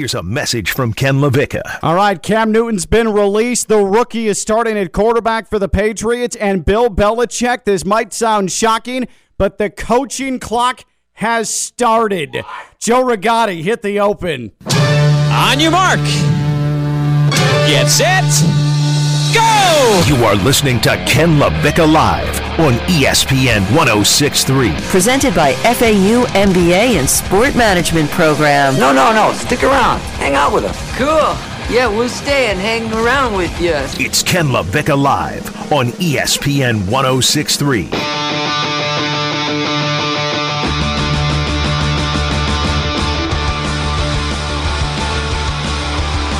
[0.00, 1.80] here's a message from Ken LaVicka.
[1.82, 3.68] All right, Cam Newton's been released.
[3.68, 7.64] The rookie is starting at quarterback for the Patriots, and Bill Belichick.
[7.64, 12.34] This might sound shocking, but the coaching clock has started.
[12.78, 14.52] Joe Rigotti hit the open.
[14.72, 16.00] On your mark.
[17.68, 18.59] Get set.
[19.34, 20.02] Go!
[20.06, 24.72] You are listening to Ken LaVicka Live on ESPN 1063.
[24.90, 28.74] Presented by FAU MBA and Sport Management Program.
[28.78, 29.32] No, no, no.
[29.34, 30.00] Stick around.
[30.18, 30.96] Hang out with us.
[30.96, 31.36] Cool.
[31.72, 33.74] Yeah, we'll stay and hang around with you.
[34.04, 37.88] It's Ken LaVicka Live on ESPN 1063.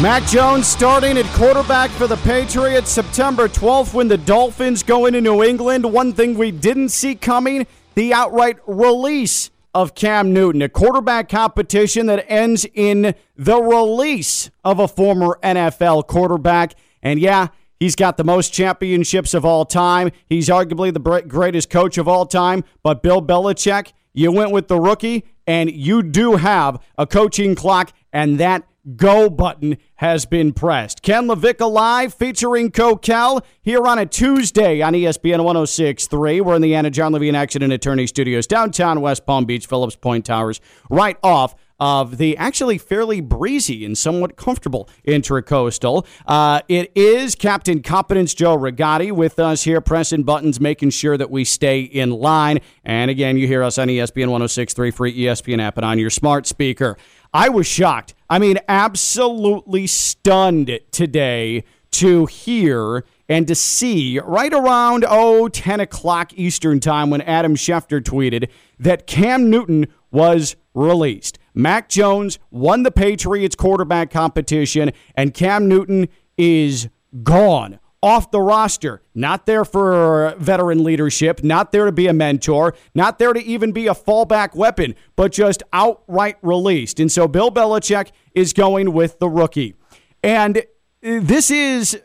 [0.02, 5.20] Mac Jones starting at quarterback for the Patriots September 12th when the Dolphins go into
[5.20, 5.84] New England.
[5.84, 12.06] One thing we didn't see coming the outright release of Cam Newton, a quarterback competition
[12.06, 16.74] that ends in the release of a former NFL quarterback.
[17.02, 17.48] And yeah,
[17.78, 20.10] He's got the most championships of all time.
[20.26, 22.62] He's arguably the greatest coach of all time.
[22.82, 27.94] But Bill Belichick, you went with the rookie, and you do have a coaching clock,
[28.12, 28.64] and that
[28.96, 31.02] go button has been pressed.
[31.02, 36.40] Ken LaVicka Live featuring Coquel here on a Tuesday on ESPN 106.3.
[36.40, 40.24] We're in the Anidjar & Levine Accident Attorney Studios, downtown West Palm Beach, Phillips Point
[40.24, 46.06] Towers, right off of the actually fairly breezy and somewhat comfortable intracoastal.
[46.26, 51.30] Uh, it is Captain Competence Joe Rigotti with us here, pressing buttons, making sure that
[51.30, 52.60] we stay in line.
[52.84, 56.46] And again, you hear us on ESPN 106.3 free ESPN app and on your smart
[56.46, 56.98] speaker.
[57.32, 58.14] I was shocked.
[58.30, 66.32] I mean, absolutely stunned today to hear and to see right around, oh, 10 o'clock
[66.34, 71.40] Eastern time when Adam Schefter tweeted that Cam Newton was released.
[71.54, 76.06] Mac Jones won the Patriots quarterback competition, and Cam Newton
[76.38, 76.88] is
[77.24, 82.74] gone off the roster, not there for veteran leadership, not there to be a mentor,
[82.94, 86.98] not there to even be a fallback weapon, but just outright released.
[86.98, 89.74] And so Bill Belichick is going with the rookie.
[90.22, 90.64] And
[91.02, 92.00] this is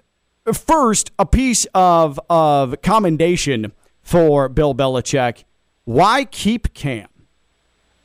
[0.53, 3.71] first a piece of, of commendation
[4.01, 5.45] for Bill Belichick.
[5.85, 7.07] Why keep Cam?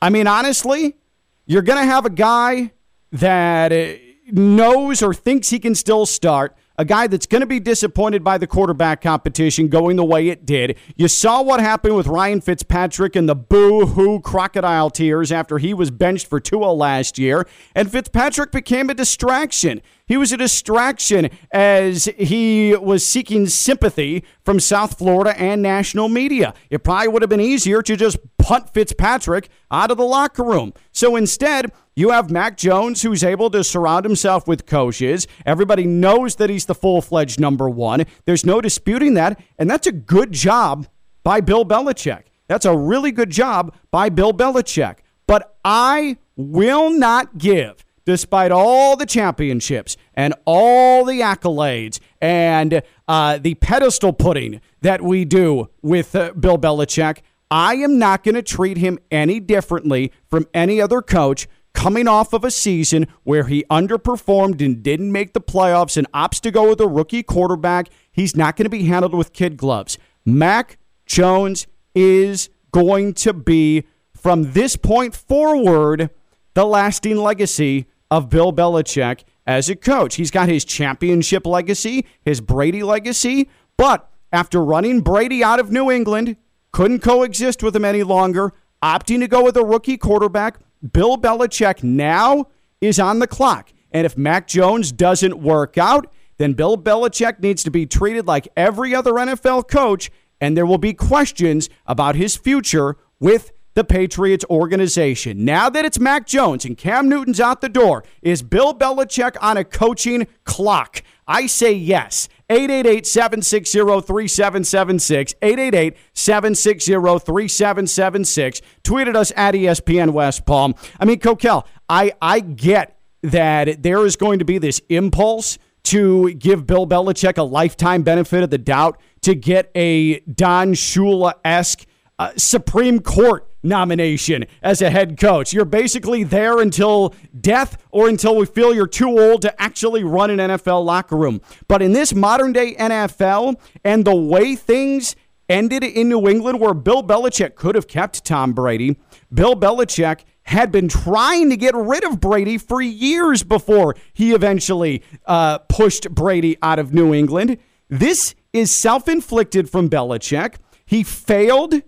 [0.01, 0.97] I mean, honestly,
[1.45, 2.71] you're going to have a guy
[3.11, 3.99] that
[4.31, 8.39] knows or thinks he can still start a guy that's going to be disappointed by
[8.39, 10.75] the quarterback competition going the way it did.
[10.95, 15.75] You saw what happened with Ryan Fitzpatrick and the boo hoo crocodile tears after he
[15.75, 19.83] was benched for Tua last year, and Fitzpatrick became a distraction.
[20.07, 26.55] He was a distraction as he was seeking sympathy from South Florida and national media.
[26.71, 30.73] It probably would have been easier to just punt Fitzpatrick out of the locker room.
[30.91, 31.71] So instead,
[32.01, 35.27] you have Mac Jones, who's able to surround himself with coaches.
[35.45, 38.05] Everybody knows that he's the full fledged number one.
[38.25, 39.39] There's no disputing that.
[39.59, 40.87] And that's a good job
[41.23, 42.23] by Bill Belichick.
[42.47, 44.97] That's a really good job by Bill Belichick.
[45.27, 53.37] But I will not give despite all the championships and all the accolades and uh,
[53.37, 57.19] the pedestal putting that we do with uh, Bill Belichick,
[57.51, 62.33] I am not going to treat him any differently from any other coach coming off
[62.33, 66.69] of a season where he underperformed and didn't make the playoffs and opts to go
[66.69, 67.89] with a rookie quarterback.
[68.11, 69.97] He's not going to be handled with kid gloves.
[70.25, 73.83] Mac Jones is going to be,
[74.15, 76.09] from this point forward,
[76.53, 80.15] the lasting legacy of Bill Belichick as a coach.
[80.15, 85.89] He's got his championship legacy, his Brady legacy, but after running Brady out of New
[85.89, 86.37] England,
[86.71, 88.53] couldn't coexist with him any longer,
[88.83, 90.59] opting to go with a rookie quarterback,
[90.93, 92.47] Bill Belichick now
[92.79, 93.71] is on the clock.
[93.91, 98.47] And if Mac Jones doesn't work out, then Bill Belichick needs to be treated like
[98.55, 100.09] every other NFL coach,
[100.39, 105.45] and there will be questions about his future with the Patriots organization.
[105.45, 109.57] Now that it's Mac Jones and Cam Newton's out the door, is Bill Belichick on
[109.57, 111.03] a coaching clock?
[111.27, 112.27] I say yes.
[112.51, 115.35] 888 760 3776.
[115.41, 118.61] 888 760 3776.
[118.83, 120.75] Tweeted us at ESPN West Palm.
[120.99, 126.33] I mean, Coquel, I, I get that there is going to be this impulse to
[126.33, 131.85] give Bill Belichick a lifetime benefit of the doubt, to get a Don Shula esque
[132.19, 135.53] uh, Supreme Court nomination as a head coach.
[135.53, 140.29] You're basically there until death or until we feel you're too old to actually run
[140.29, 141.41] an NFL locker room.
[141.67, 145.15] But in this modern day NFL and the way things
[145.49, 148.97] ended in New England, where Bill Belichick could have kept Tom Brady,
[149.33, 155.03] Bill Belichick had been trying to get rid of Brady for years before he eventually
[155.25, 157.57] uh, pushed Brady out of New England.
[157.89, 160.55] This is self inflicted from Belichick.
[160.85, 161.81] He failed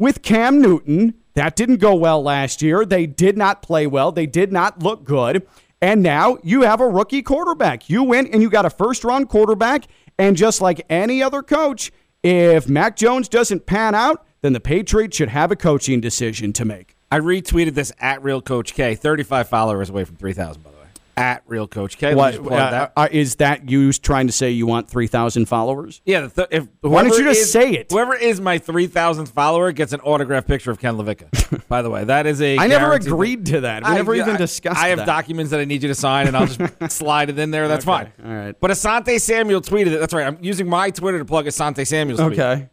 [0.00, 1.14] with Cam Newton.
[1.34, 2.84] That didn't go well last year.
[2.84, 5.46] They did not play well, they did not look good.
[5.80, 7.88] And now you have a rookie quarterback.
[7.88, 9.84] You went and you got a first round quarterback.
[10.18, 11.92] And just like any other coach,
[12.22, 16.64] if Mac Jones doesn't pan out, then the Patriots should have a coaching decision to
[16.64, 16.96] make.
[17.10, 20.69] I retweeted this at Real Coach K, 35 followers away from 3,000, by the way.
[21.20, 22.14] At Real Coach K.
[22.14, 22.92] What, uh, that.
[22.96, 26.00] Uh, is that you trying to say you want 3,000 followers?
[26.04, 26.28] Yeah.
[26.28, 27.90] Th- if Why don't you just is, say it?
[27.90, 31.66] Whoever is my 3,000th follower gets an autographed picture of Ken LaVicka.
[31.68, 32.58] by the way, that is a.
[32.58, 33.84] I never agreed to that.
[33.84, 35.06] We I, never even discussed I have that.
[35.06, 37.68] documents that I need you to sign, and I'll just slide it in there.
[37.68, 38.10] That's okay.
[38.16, 38.26] fine.
[38.26, 38.56] All right.
[38.58, 40.00] But Asante Samuel tweeted it.
[40.00, 40.26] That's right.
[40.26, 42.38] I'm using my Twitter to plug Asante Samuel's tweet.
[42.38, 42.68] Okay.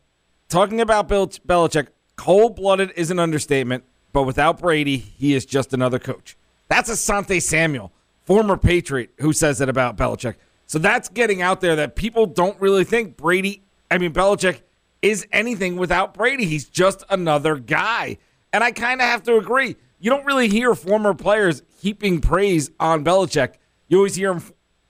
[0.50, 3.84] Talking about Bill Belichick, cold blooded is an understatement,
[4.14, 6.38] but without Brady, he is just another coach.
[6.70, 7.92] That's Asante Samuel,
[8.28, 10.36] former Patriot, who says it about Belichick.
[10.68, 14.62] So that's getting out there that people don't really think Brady, I mean, Belichick
[15.02, 16.46] is anything without Brady.
[16.46, 18.18] He's just another guy.
[18.54, 19.78] And I kind of have to agree.
[20.00, 23.56] You don't really hear former players heaping praise on Belichick.
[23.88, 24.44] You always hear him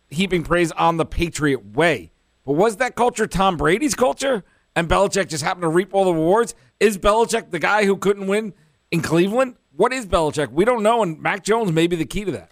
[0.10, 2.12] heaping praise on the Patriot way.
[2.45, 4.44] But was that culture Tom Brady's culture?
[4.78, 6.54] and Belichick just happened to reap all the rewards?
[6.80, 8.54] Is Belichick the guy who couldn't win
[8.92, 9.56] in Cleveland?
[9.75, 10.51] What is Belichick?
[10.51, 12.51] We don't know, and Mac Jones may be the key to that.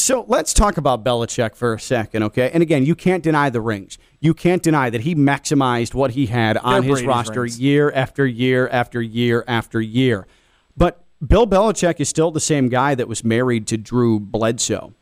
[0.00, 2.50] So let's talk about Belichick for a second, okay?
[2.52, 3.98] And again, you can't deny the rings.
[4.18, 7.60] You can't deny that he maximized what he had on They're his roster rings.
[7.60, 10.26] year after year after year after year.
[10.74, 14.94] But Bill Belichick is still the same guy that was married to Drew Bledsoe.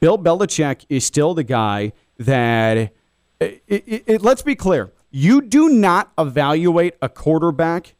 [0.00, 2.94] Bill Belichick is still the guy that,
[3.38, 7.94] it, it, it, let's be clear, you do not evaluate a quarterback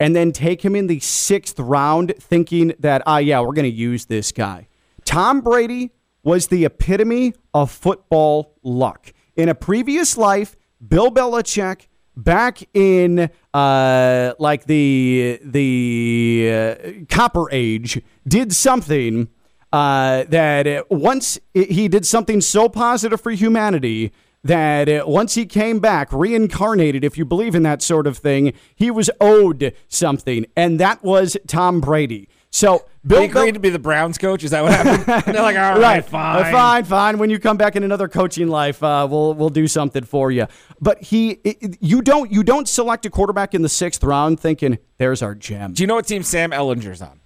[0.00, 3.70] and then take him in the sixth round thinking that, ah, yeah, we're going to
[3.70, 4.66] use this guy.
[5.04, 5.92] Tom Brady
[6.22, 9.12] was the epitome of football luck.
[9.36, 10.56] In a previous life,
[10.86, 11.86] Bill Belichick
[12.16, 19.28] back in uh, like the the uh, Copper Age did something
[19.72, 24.12] uh, that once he did something so positive for humanity
[24.42, 28.90] that once he came back, reincarnated, if you believe in that sort of thing, he
[28.90, 32.28] was owed something, and that was Tom Brady.
[32.52, 34.42] So Bill he agreed Bel- to be the Browns coach.
[34.42, 35.24] Is that what happened?
[35.34, 37.18] They're like, all right, right, fine, Uh, fine, fine.
[37.18, 40.46] When you come back in another coaching life, uh, we'll we'll do something for you.
[40.80, 44.78] But he, it, you don't you don't select a quarterback in the sixth round thinking
[44.98, 45.74] there's our gem.
[45.74, 47.20] Do you know what team Sam Ehlinger's on?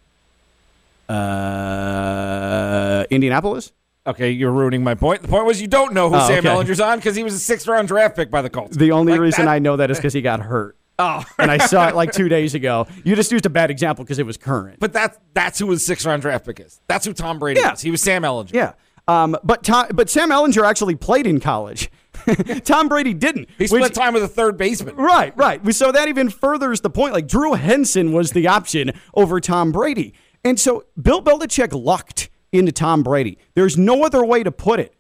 [1.09, 3.73] Uh, Indianapolis.
[4.07, 5.23] Okay, you're ruining my point.
[5.23, 6.49] The point was you don't know who Oh, Sam okay.
[6.51, 8.77] Ehlinger's on because he was a sixth round draft pick by the Colts.
[8.77, 10.77] The only Like reason that- I know that is because he got hurt.
[10.99, 12.87] Oh, and I saw it like two days ago.
[13.05, 14.79] You just used a bad example because it was current.
[14.81, 16.81] but that's that's who his six round draft pick is.
[16.87, 17.73] That's who Tom Brady Yeah.
[17.73, 17.81] is.
[17.81, 18.53] He was Sam Ehlinger.
[18.53, 18.73] Yeah.
[19.07, 21.91] Um, but Tom, but Sam Ehlinger actually played in college.
[22.65, 23.49] Tom Brady didn't.
[23.59, 24.97] He spent which- time with a third baseman.
[24.97, 25.61] Right, right.
[25.75, 27.13] So that even furthers the point.
[27.13, 30.15] Like Drew Henson was the option over Tom Brady.
[30.45, 33.39] And so Bill Belichick lucked into Tom Brady.
[33.55, 34.95] There's no other way to put it.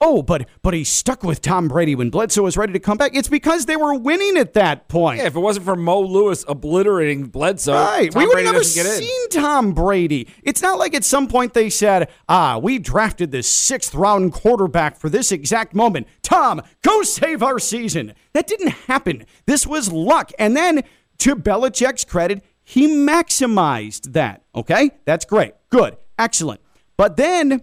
[0.00, 3.14] Oh, but but he stuck with Tom Brady when Bledsoe was ready to come back.
[3.14, 5.18] It's because they were winning at that point.
[5.18, 8.10] Yeah, if it wasn't for Mo Lewis obliterating Bledsoe, Right.
[8.12, 9.02] Tom we would have never doesn't get in.
[9.02, 10.28] seen Tom Brady.
[10.42, 14.96] It's not like at some point they said, ah, we drafted this sixth round quarterback
[14.98, 16.06] for this exact moment.
[16.22, 18.12] Tom, go save our season.
[18.34, 19.26] That didn't happen.
[19.46, 20.30] This was luck.
[20.38, 20.82] And then,
[21.18, 24.42] to Belichick's credit, he maximized that.
[24.54, 24.90] Okay?
[25.04, 25.54] That's great.
[25.70, 25.96] Good.
[26.18, 26.60] Excellent.
[26.96, 27.62] But then,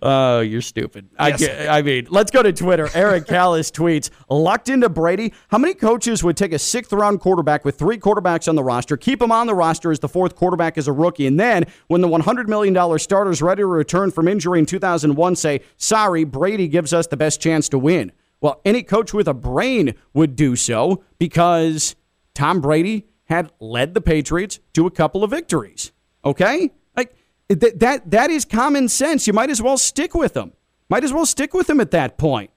[0.00, 1.10] Oh, you're stupid.
[1.18, 1.38] I, Yes.
[1.40, 2.88] get, I mean, let's go to Twitter.
[2.94, 5.34] Eric Callis tweets, locked into Brady.
[5.48, 8.96] How many coaches would take a sixth round quarterback with three quarterbacks on the roster,
[8.96, 12.00] keep him on the roster as the fourth quarterback as a rookie, and then when
[12.00, 16.94] the $100 million starter's ready to return from injury in 2001, say, sorry, Brady gives
[16.94, 18.12] us the best chance to win?
[18.40, 21.96] Well, any coach with a brain would do so because
[22.34, 25.92] Tom Brady had led the Patriots to a couple of victories.
[26.24, 26.72] Okay?
[26.96, 27.14] Like
[27.48, 29.26] that that that is common sense.
[29.26, 30.52] You might as well stick with them.
[30.88, 32.50] Might as well stick with them at that point.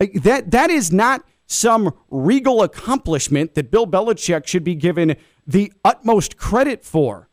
[0.00, 5.72] Like, that that is not some regal accomplishment that Bill Belichick should be given the
[5.84, 7.28] utmost credit for.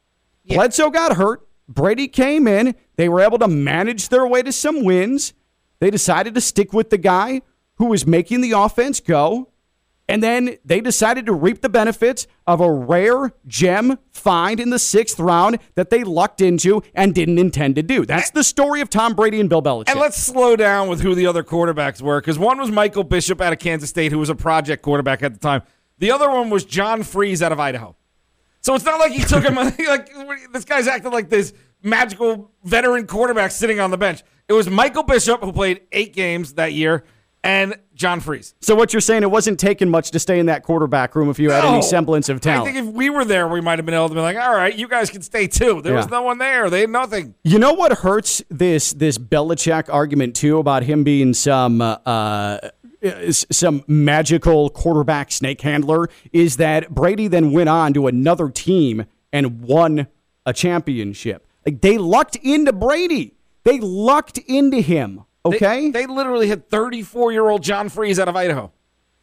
[0.46, 1.48] Bledsoe got hurt.
[1.68, 2.76] Brady came in.
[2.98, 5.34] They were able to manage their way to some wins.
[5.80, 7.42] They decided to stick with the guy
[7.76, 9.51] who was making the offense go.
[10.12, 14.78] And then they decided to reap the benefits of a rare gem find in the
[14.78, 18.06] sixth round that they lucked into and didn't intend to do.
[18.06, 19.90] That's the story of Tom Brady and Bill Belichick.
[19.90, 23.40] And let's slow down with who the other quarterbacks were, because one was Michael Bishop
[23.40, 25.62] out of Kansas State, who was a project quarterback at the time.
[26.00, 27.96] The other one was John Friesz out of Idaho.
[28.60, 29.56] So it's not like he took him
[29.88, 30.12] like
[30.52, 31.54] this guy's acting like this
[31.84, 34.24] magical veteran quarterback sitting on the bench.
[34.50, 37.06] It was Michael Bishop who played eight games that year,
[37.46, 38.54] and John Friesz.
[38.62, 41.40] so what you're saying, it wasn't taking much to stay in that quarterback room if
[41.40, 41.74] you had No.
[41.74, 42.68] any semblance of talent.
[42.70, 44.54] I think if we were there, we might have been able to be like, all
[44.54, 45.82] right, you guys can stay too.
[45.82, 46.70] There was no one there.
[46.70, 47.36] They had nothing.
[47.44, 52.58] You know what hurts this this Belichick argument too about him being some uh, uh,
[53.32, 59.62] some magical quarterback snake handler is that Brady then went on to another team and
[59.62, 60.08] won
[60.46, 61.48] a championship.
[61.66, 63.36] Like they lucked into Brady.
[63.64, 65.22] They lucked into him.
[65.44, 65.90] They- Okay.
[65.92, 68.72] They, literally had 34 year old John Friesz out of Idaho.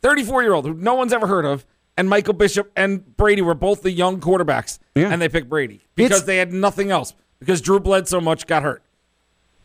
[0.03, 1.65] 34 year old who no one's ever heard of.
[1.97, 4.79] And Michael Bishop and Brady were both the young quarterbacks.
[4.95, 5.11] Yeah.
[5.13, 7.15] And they picked Brady because It's- they had nothing else.
[7.41, 8.83] Because Drew bled so much, got hurt.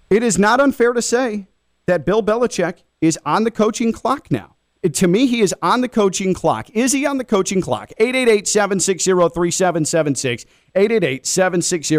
[0.10, 1.48] It is not unfair to say
[1.88, 4.56] that Bill Belichick is on the coaching clock now.
[4.84, 6.70] It- to me, he is on the coaching clock.
[6.72, 7.92] Is he on the coaching clock?
[7.98, 10.46] 888 760 3776.
[10.76, 11.96] 888 760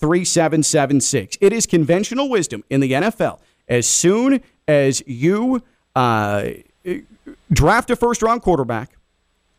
[0.00, 1.36] 3776.
[1.40, 3.40] It is conventional wisdom in the NFL.
[3.68, 5.62] As soon as you
[5.94, 6.50] uh,
[7.52, 8.96] draft a first round quarterback,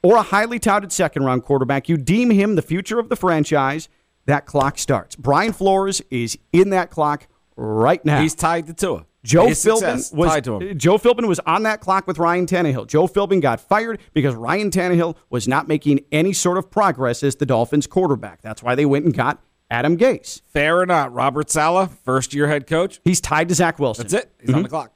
[0.02, 3.90] or a highly touted second round quarterback, you deem him the future of the franchise,
[4.26, 5.16] that clock starts.
[5.16, 8.22] Brian Flores is in that clock right now.
[8.22, 9.06] He's tied to Tua.
[9.22, 10.78] Joe His Philbin was tied to him.
[10.78, 12.88] Joe Philbin was on that clock with Ryan Tannehill.
[12.88, 17.36] Joe Philbin got fired because Ryan Tannehill was not making any sort of progress as
[17.36, 18.42] the Dolphins quarterback.
[18.42, 20.42] That's why they went and got Adam Gase.
[20.48, 23.00] Fair or not, Robert Saleh, first year head coach.
[23.04, 24.08] He's tied to Zach Wilson.
[24.08, 24.32] That's it.
[24.42, 24.92] He's on the clock.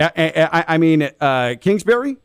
[0.00, 0.10] I,
[0.52, 2.16] I- I mean, uh, Kingsbury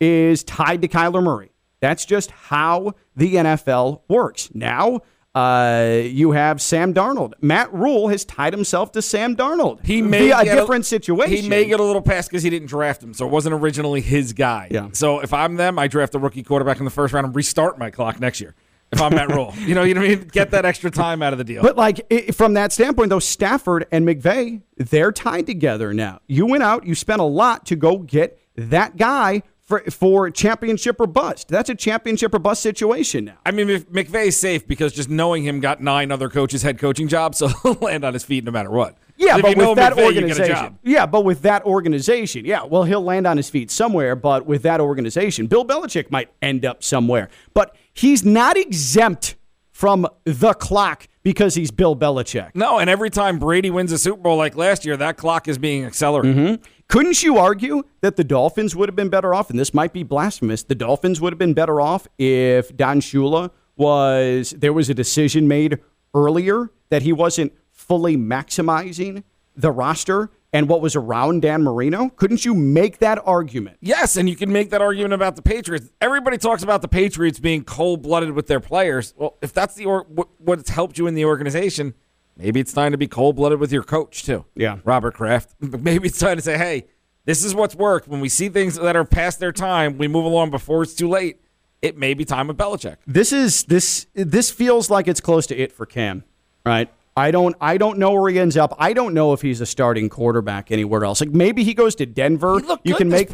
[0.00, 1.50] is tied to Kyler Murray.
[1.80, 4.50] That's just how the NFL works.
[4.54, 5.00] Now
[5.34, 7.34] uh, you have Sam Darnold.
[7.40, 9.84] Matt Rhule has tied himself to Sam Darnold.
[9.84, 11.36] He may a different situation.
[11.36, 14.00] He may get a little pass because he didn't draft him, so it wasn't originally
[14.00, 14.68] his guy.
[14.70, 14.88] Yeah.
[14.92, 17.78] So if I'm them, I draft a rookie quarterback in the first round and restart
[17.78, 18.54] my clock next year.
[18.92, 20.28] If I'm Matt Rhule, you know, you know what I mean.
[20.28, 21.62] Get that extra time out of the deal.
[21.62, 26.20] But like i from that standpoint, though, Stafford and McVay, they're tied together now.
[26.26, 31.00] You went out, you spent a lot to go get that guy for, for championship
[31.00, 31.48] or bust.
[31.48, 33.38] That's a championship or bust situation now.
[33.46, 37.06] I mean, if McVay's safe because just knowing him got nine other coaches head coaching
[37.06, 38.98] jobs, so he'll land on his feet no matter what.
[39.20, 42.64] Yeah, but with that McVay, you get a organization, yeah, but with that organization, yeah,
[42.64, 44.16] well, he'll land on his feet somewhere.
[44.16, 47.28] But with that organization, Bill Belichick might end up somewhere.
[47.52, 49.36] But he's not exempt
[49.70, 52.50] from the clock because he's Bill Belichick.
[52.54, 55.58] No, and every time Brady wins a Super Bowl like last year, that clock is
[55.58, 56.36] being accelerated.
[56.36, 56.62] Mm-hmm.
[56.88, 59.50] Couldn't you argue that the Dolphins would have been better off?
[59.50, 60.62] And this might be blasphemous.
[60.62, 65.46] The Dolphins would have been better off if Don Shula was there was a decision
[65.46, 65.78] made
[66.14, 67.52] earlier that he wasn't
[67.90, 69.24] fully maximizing
[69.56, 72.08] the roster and what was around Dan Marino.
[72.10, 73.78] Couldn't you make that argument?
[73.80, 75.90] Yes, and you can make that argument about the Patriots.
[76.00, 79.12] Everybody talks about the Patriots being cold blooded with their players.
[79.16, 81.94] Well, if that's the or, what, what's helped you in the organization,
[82.36, 84.44] maybe it's time to be cold blooded with your coach too.
[84.54, 84.78] Yeah.
[84.84, 85.56] Robert Kraft.
[85.60, 86.86] Maybe it's time to say, hey,
[87.24, 88.06] this is what's worked.
[88.06, 91.08] When we see things that are past their time, we move along before it's too
[91.08, 91.40] late.
[91.82, 92.98] It may be time with Belichick.
[93.04, 96.22] This is this this feels like it's close to it for Cam,
[96.64, 96.88] right?
[97.20, 98.74] I don't I don't know where he ends up.
[98.78, 101.20] I don't know if he's a starting quarterback anywhere else.
[101.20, 102.60] Like maybe he goes to Denver.
[102.82, 103.32] You can make the,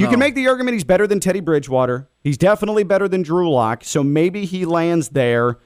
[0.00, 2.08] You can make the argument he's better than Teddy Bridgewater.
[2.24, 3.84] He's definitely better than Drew Lock.
[3.84, 5.58] So maybe he lands there.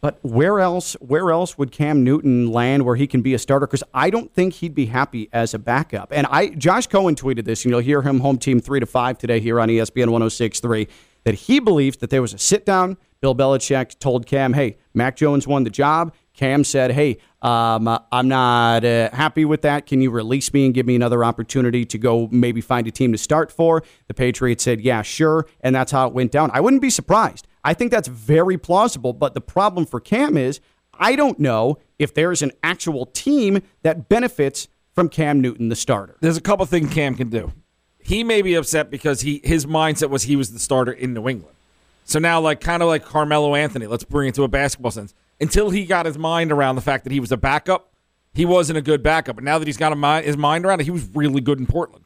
[0.00, 0.94] But where else?
[0.94, 3.66] Where else would Cam Newton land where he can be a starter?
[3.66, 6.12] Because I don't think he'd be happy as a backup.
[6.12, 9.16] And I, Josh Cohen tweeted this, and you'll hear him home team three to five
[9.16, 10.88] today here on ESPN 106.3,
[11.22, 12.98] that he believes that there was a sit down.
[13.22, 18.00] Bill Belichick told Cam, "Hey, Mac Jones won the job." Cam said, "Hey, um, uh,
[18.12, 19.86] I'm not uh, happy with that.
[19.86, 23.12] Can you release me and give me another opportunity to go maybe find a team
[23.12, 26.50] to start for?" The Patriots said, "Yeah, sure," and that's how it went down.
[26.52, 27.46] I wouldn't be surprised.
[27.62, 29.12] I think that's very plausible.
[29.12, 30.60] But the problem for Cam is,
[30.98, 36.16] I don't know if there's an actual team that benefits from Cam Newton, the starter.
[36.20, 37.52] There's a couple things Cam can do.
[37.98, 41.28] He may be upset because he his mindset was he was the starter in New
[41.28, 41.56] England.
[42.04, 45.14] So now, like kind of like Carmelo Anthony, let's bring it to a basketball sense.
[45.40, 47.92] Until he got his mind around the fact that he was a backup,
[48.32, 49.36] he wasn't a good backup.
[49.36, 51.66] But now that he's got mind, his mind around it, he was really good in
[51.66, 52.04] Portland.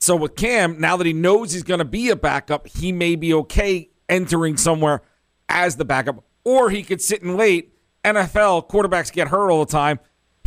[0.00, 3.16] So with Cam, now that he knows he's going to be a backup, he may
[3.16, 5.02] be okay entering somewhere
[5.48, 7.74] as the backup, or he could sit and wait.
[8.04, 9.98] NFL quarterbacks get hurt all the time.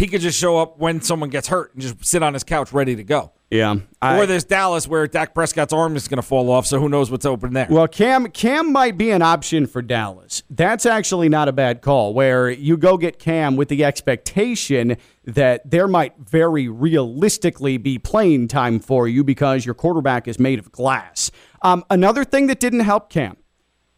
[0.02, 2.74] He could just show up when someone gets hurt and just sit on his couch
[2.74, 3.34] ready to go.
[3.52, 3.76] Yeah.
[4.02, 7.12] or there's Dallas where Dak Prescott's arm is going to fall off, so who knows
[7.12, 7.68] what's open there.
[7.70, 10.42] Well, Cam Cam might be an option for Dallas.
[10.50, 12.16] That's actually not a bad call.
[12.16, 18.48] Where you go get Cam with the expectation that there might very realistically be playing
[18.48, 21.30] time for you because your quarterback is made of glass.
[21.62, 23.38] Um, another thing that didn't help Cam,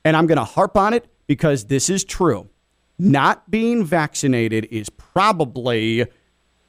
[0.03, 2.49] and I'm going to harp on it because this is true.
[2.99, 6.05] Not being vaccinated is probably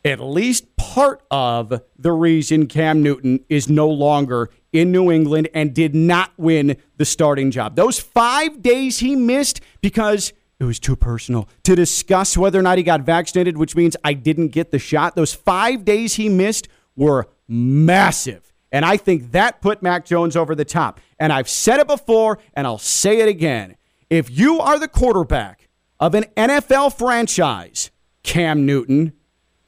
[0.05, 5.73] at least part of the reason Cam Newton is no longer in New England and
[5.73, 7.77] did not win the starting job.
[7.77, 12.79] Those five days he missed because it was too personal to discuss whether or not
[12.79, 15.17] he got vaccinated, which means I didn't get the shot.
[15.17, 18.53] Those five days he missed were massive.
[18.73, 21.01] And I think that put Mac Jones over the top.
[21.19, 23.77] And I've said it before, and I'll say it again.
[24.11, 25.64] If you are the quarterback
[26.05, 27.91] of an NFL franchise,
[28.23, 29.15] Cam Newton,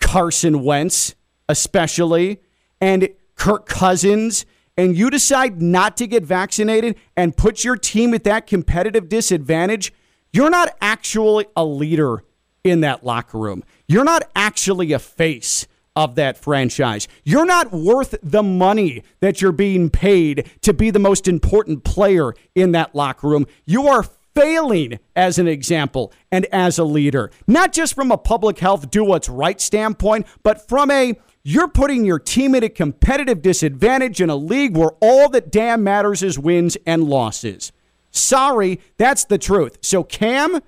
[0.01, 1.15] Carson Wentz,
[1.49, 2.43] especially,
[2.79, 4.45] and Kirk Cousins,
[4.77, 9.95] and you decide not to get vaccinated and put your team at that competitive disadvantage,
[10.31, 12.23] you're not actually a leader
[12.63, 13.65] in that locker room.
[13.89, 17.09] You're not actually a face of that franchise.
[17.25, 22.35] You're not worth the money that you're being paid to be the most important player
[22.55, 23.47] in that locker room.
[23.65, 24.05] You are
[24.37, 29.03] failing as an example and as a leader, not just from a public health do
[29.03, 34.29] what's right standpoint, but from a you're putting your team at a competitive disadvantage in
[34.29, 37.73] a league where all that damn matters is wins and losses.
[38.11, 39.79] Sorry, that's the truth.
[39.81, 40.61] So Cam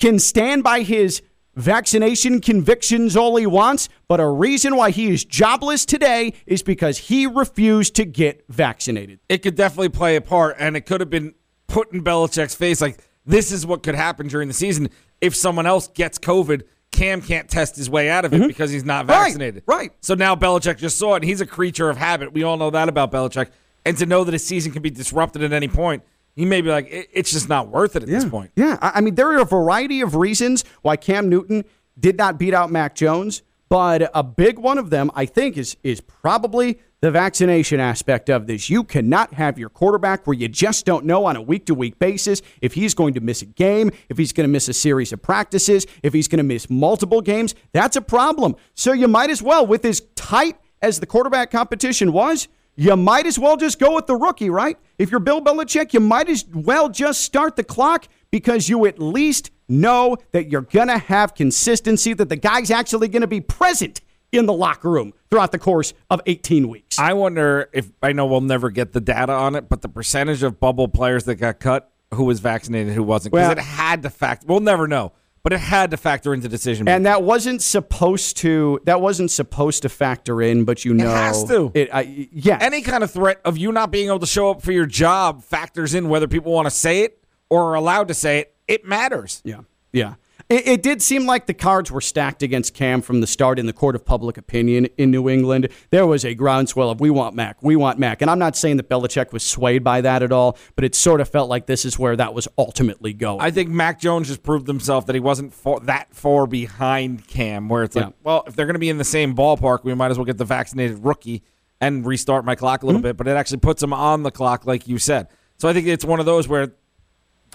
[0.00, 1.22] can stand by his
[1.54, 6.98] vaccination convictions all he wants, but a reason why he is jobless today is because
[6.98, 9.18] he refused to get vaccinated.
[9.28, 11.34] it could definitely play a part, and it could have been
[11.68, 14.88] put in Belichick's face like this is what could happen during the season
[15.20, 16.62] if someone else gets COVID.
[16.90, 19.10] Cam can't test his way out of it because he's not Mm-hmm.
[19.12, 19.62] Right, vaccinated.
[19.66, 19.92] right.
[20.00, 22.32] So now Belichick just saw it, and he's a creature of habit.
[22.32, 23.50] We all know that about Belichick.
[23.84, 26.02] And to know that his season can be disrupted at any point,
[26.34, 28.52] he may be like, it's just not worth it at this point.
[28.56, 31.64] Yeah, I mean, there are a variety of reasons why Cam Newton
[32.00, 35.76] did not beat out Mac Jones, but a big one of them, I think, is
[35.82, 38.68] is probably the vaccination aspect of this.
[38.68, 41.98] You cannot have your quarterback where you just don't know on a week to week
[41.98, 45.12] basis if he's going to miss a game, if he's going to miss a series
[45.12, 47.54] of practices, if he's going to miss multiple games.
[47.72, 48.56] That's a problem.
[48.74, 53.26] So you might as well, with as tight as the quarterback competition was, you might
[53.26, 54.76] as well just go with the rookie, right?
[54.98, 58.98] If you're Bill Belichick, you might as well just start the clock because you at
[58.98, 63.40] least know that you're going to have consistency, that the guy's actually going to be
[63.40, 64.00] present
[64.32, 66.98] in the locker room throughout the course of 18 weeks.
[66.98, 70.42] I wonder if I know we'll never get the data on it, but the percentage
[70.42, 74.02] of bubble players that got cut, who was vaccinated, who wasn't, because Well- it had
[74.02, 74.44] to fact.
[74.46, 76.84] We'll never know, but it had to factor into decision.
[76.84, 76.96] making.
[76.96, 78.80] And that wasn't supposed to.
[78.84, 81.70] That wasn't supposed to factor in, but you know, has to.
[81.74, 84.60] It, I, yeah, any kind of threat of you not being able to show up
[84.62, 88.14] for your job factors in whether people want to say it or are allowed to
[88.14, 88.54] say it.
[88.68, 89.40] It matters.
[89.44, 89.60] Yeah,
[89.92, 90.14] yeah.
[90.48, 93.66] It, it did seem like the cards were stacked against Cam from the start in
[93.66, 95.68] the court of public opinion in New England.
[95.90, 98.78] There was a groundswell of we want Mac, we want Mac, and I'm not saying
[98.78, 101.84] that Belichick was swayed by that at all, but it sort of felt like this
[101.84, 103.40] is where that was ultimately going.
[103.42, 107.68] I think Mac Jones just proved himself that he wasn't far, that far behind Cam,
[107.68, 108.10] where it's like, Yeah.
[108.22, 110.38] well, if they're going to be in the same ballpark, we might as well get
[110.38, 111.42] the vaccinated rookie
[111.80, 112.86] and restart my clock a Mm-hmm.
[112.86, 113.16] little bit.
[113.18, 115.28] But it actually puts him on the clock, like you said.
[115.58, 116.72] So I think it's one of those where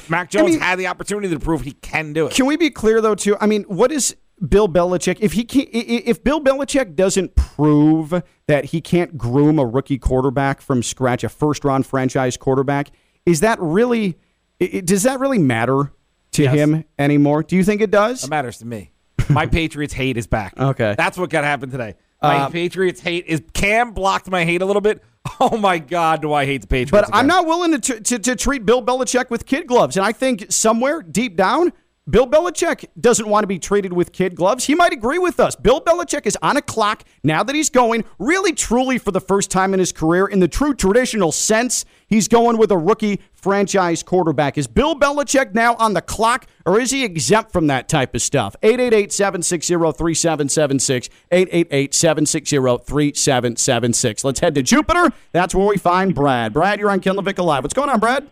[0.10, 2.34] Mac Jones mean- had the opportunity to prove he can do it.
[2.34, 3.38] Can we be clear though too?
[3.40, 4.16] I mean, what is
[4.48, 9.18] Bill Belichick if he can, i- i- if Bill Belichick doesn't prove that he can't
[9.18, 12.90] groom a rookie quarterback from scratch, a first round franchise quarterback,
[13.26, 14.18] is that really
[14.62, 15.92] i- i- does that really matter
[16.32, 16.54] to Yes.
[16.56, 17.44] him anymore?
[17.44, 18.24] Do you think it does?
[18.24, 18.92] It matters to me.
[19.30, 20.54] My Patriots hate is back.
[20.60, 20.96] Okay.
[20.98, 21.96] That's what got to happen today.
[22.22, 25.04] My Uh, Patriots hate is Cam blocked my hate a little bit.
[25.40, 26.92] Oh my God, do I hate the Patriots?
[26.92, 29.98] But I'm not willing to, to, to treat Bill Belichick with kid gloves.
[29.98, 31.74] And I think somewhere deep down,
[32.10, 34.66] Bill Belichick doesn't want to be treated with kid gloves.
[34.66, 35.56] He might agree with us.
[35.56, 39.50] Bill Belichick is on a clock now that he's going, really truly for the first
[39.50, 44.04] time in his career, in the true traditional sense, he's going with a rookie franchise
[44.04, 44.58] quarterback.
[44.58, 48.22] Is Bill Belichick now on the clock, or is he exempt from that type of
[48.22, 48.54] stuff?
[48.62, 51.10] 888 760 3776.
[51.32, 54.24] 888 760 3776.
[54.26, 55.14] Let's head to Jupiter.
[55.32, 56.52] That's where we find Brad.
[56.52, 57.64] Brad, you're on Ken LaVicka Live.
[57.64, 58.30] What's going on, Brad?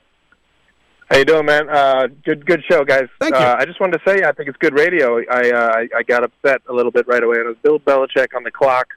[1.11, 1.69] How you doing, man?
[1.69, 3.09] Uh, good, good show, guys.
[3.19, 3.41] Thank you.
[3.41, 5.19] Uh, I just wanted to say I think it's good radio.
[5.29, 7.81] I, uh, I I got upset a little bit right away, and it was Bill
[7.81, 8.87] Belichick on the clock.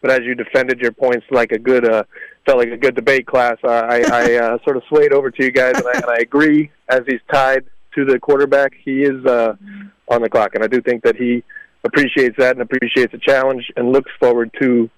[0.00, 2.04] But as you defended your points like a good, uh,
[2.46, 5.44] felt like a good debate class, uh, I, I uh, sort of swayed over to
[5.44, 6.70] you guys, and I, and I agree.
[6.88, 7.64] As he's tied
[7.96, 9.56] to the quarterback, he is uh,
[10.06, 11.42] on the clock, and I do think that he
[11.82, 14.88] appreciates that and appreciates the challenge and looks forward to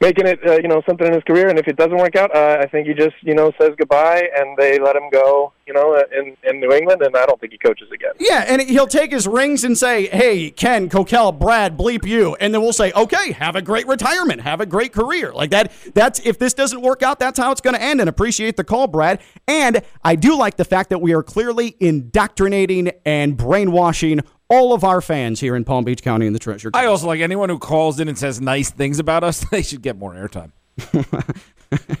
[0.00, 1.48] making it, uh, you know, something in his career.
[1.48, 4.22] And if it doesn't work out, uh, I think he just, you know, says goodbye
[4.34, 7.02] and they let him go, you know, uh, in in New England.
[7.02, 8.12] And I don't think he coaches again.
[8.18, 12.54] Yeah, and he'll take his rings and say, "Hey, Ken, Coquel, Brad, bleep you," and
[12.54, 15.72] then we'll say, "Okay, have a great retirement, have a great career." Like that.
[15.94, 18.00] That's if this doesn't work out, that's how it's going to end.
[18.00, 19.20] And appreciate the call, Brad.
[19.46, 24.84] And I do like the fact that we are clearly indoctrinating and brainwashing all of
[24.84, 26.70] our fans here in Palm Beach County and the Treasure.
[26.74, 29.44] I also like anyone who calls in and says nice things about us.
[29.50, 30.52] They should get more airtime.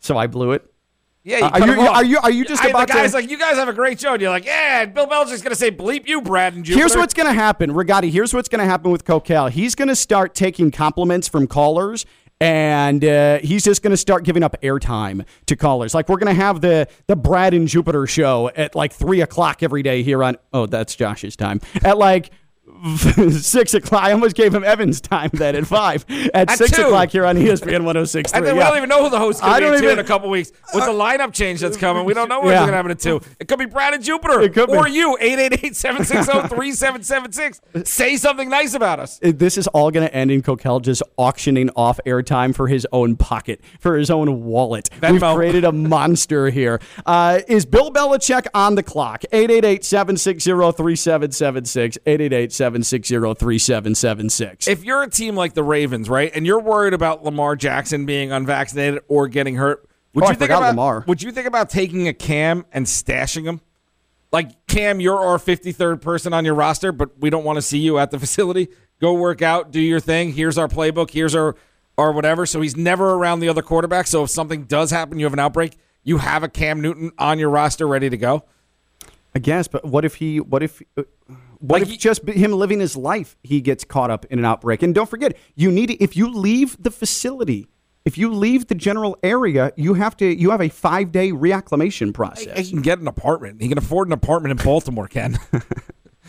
[0.00, 0.64] so I blew it.
[1.22, 3.18] Yeah, you Uh, are you- are you- are you just I, about the guy's to-
[3.18, 5.70] like, you guys have a great show, and you're like, yeah, Bill Belichick's gonna say
[5.70, 6.80] bleep you, Brad and Jupiter.
[6.80, 8.10] Here's what's going to happen, Rigotti.
[8.10, 9.50] Here's what's going to happen with Coquel.
[9.50, 12.06] He's going to start taking compliments from callers.
[12.40, 15.94] And uh, he's just going to start giving up airtime to callers.
[15.94, 19.62] Like we're going to have the the Brad and Jupiter show at like three o'clock
[19.62, 20.36] every day here on.
[20.52, 21.60] Oh, that's Josh's time.
[21.84, 22.30] At like
[23.30, 24.02] six o'clock.
[24.02, 26.04] I almost gave him Evan's time then at five.
[26.34, 26.82] At, At six two.
[26.86, 28.32] o'clock here on ESPN 106.
[28.32, 29.98] And then we don't even know who the host I could be don't even- in
[29.98, 30.52] a couple weeks.
[30.74, 32.60] With the lineup change that's coming, we don't know what's Yeah.
[32.60, 33.20] going to happen at two.
[33.38, 34.40] It could be Brad and Jupiter.
[34.40, 34.76] It could be.
[34.76, 37.60] or you, 888-760-3776.
[37.86, 39.18] Say something nice about us.
[39.22, 43.16] this is all going to end in Coquel just auctioning off airtime for his own
[43.16, 44.88] pocket, for his own wallet.
[45.02, 46.80] We've created a monster here.
[47.04, 49.22] Uh, is Bill Belichick on the clock?
[49.32, 51.98] 888-760-3776,
[52.74, 54.68] 888-760-3776.
[54.68, 58.32] If you're a team like the Ravens, right, and you're worried about Lamar Jackson being
[58.32, 61.04] unvaccinated or getting hurt, would Oh, I you think about Lamar.
[61.06, 63.60] would you think about taking a Cam and stashing him?
[64.32, 67.78] Like Cam, you're our 53rd person on your roster, but we don't want to see
[67.78, 68.68] you at the facility.
[69.00, 70.32] Go work out, do your thing.
[70.32, 71.10] Here's our playbook.
[71.10, 71.56] Here's our
[71.96, 72.46] or whatever.
[72.46, 74.06] So he's never around the other quarterback.
[74.06, 77.38] So if something does happen, you have an outbreak, you have a Cam Newton on
[77.38, 78.44] your roster ready to go.
[79.34, 81.02] I guess, but what if he, what if, uh,
[81.60, 84.44] what Like if he- just him living his life, he gets caught up in an
[84.44, 84.82] outbreak?
[84.82, 87.66] And don't forget, you need, if you leave the facility,
[88.04, 92.12] if you leave the general area, you have to, you have a five day reacclimation
[92.14, 92.56] process.
[92.66, 93.60] He can get an apartment.
[93.62, 95.38] He can afford an apartment in Baltimore, Ken.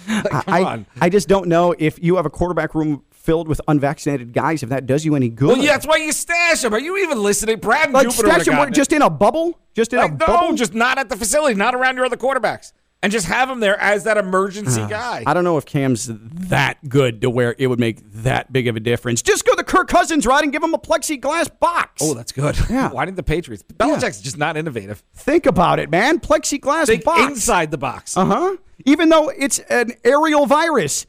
[0.08, 0.86] Like, come I, on.
[1.00, 4.70] I just don't know if you have a quarterback room filled with unvaccinated guys, if
[4.70, 5.50] that does you any good.
[5.50, 6.74] Well, yeah, that's why you stash them.
[6.74, 7.60] Are you even listening?
[7.60, 8.76] Brad and like Jupiter stash would've him gotten it.
[8.76, 10.56] just in a bubble, just in Like, a no, bubble.
[10.56, 12.72] just not at the facility, not around your other quarterbacks.
[13.04, 15.24] And just have him there as that emergency guy.
[15.26, 18.76] I don't know if Cam's that good to where it would make that big of
[18.76, 19.22] a difference.
[19.22, 22.02] Just go the Kirk Cousins route and give him a plexiglass box.
[22.02, 22.56] Oh, that's good.
[22.70, 22.90] Yeah.
[22.92, 23.64] Why didn't the Patriots?
[23.64, 25.04] Belichick's just not innovative.
[25.14, 26.20] Think about it, man.
[26.20, 27.32] Plexiglass Think box.
[27.34, 28.16] inside the box.
[28.16, 28.58] Uh huh.
[28.86, 31.06] Even though it's an aerial virus,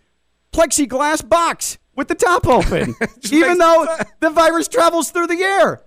[0.53, 2.95] plexiglass box with the top open.
[3.33, 3.87] Even though
[4.21, 5.83] the virus travels through the air.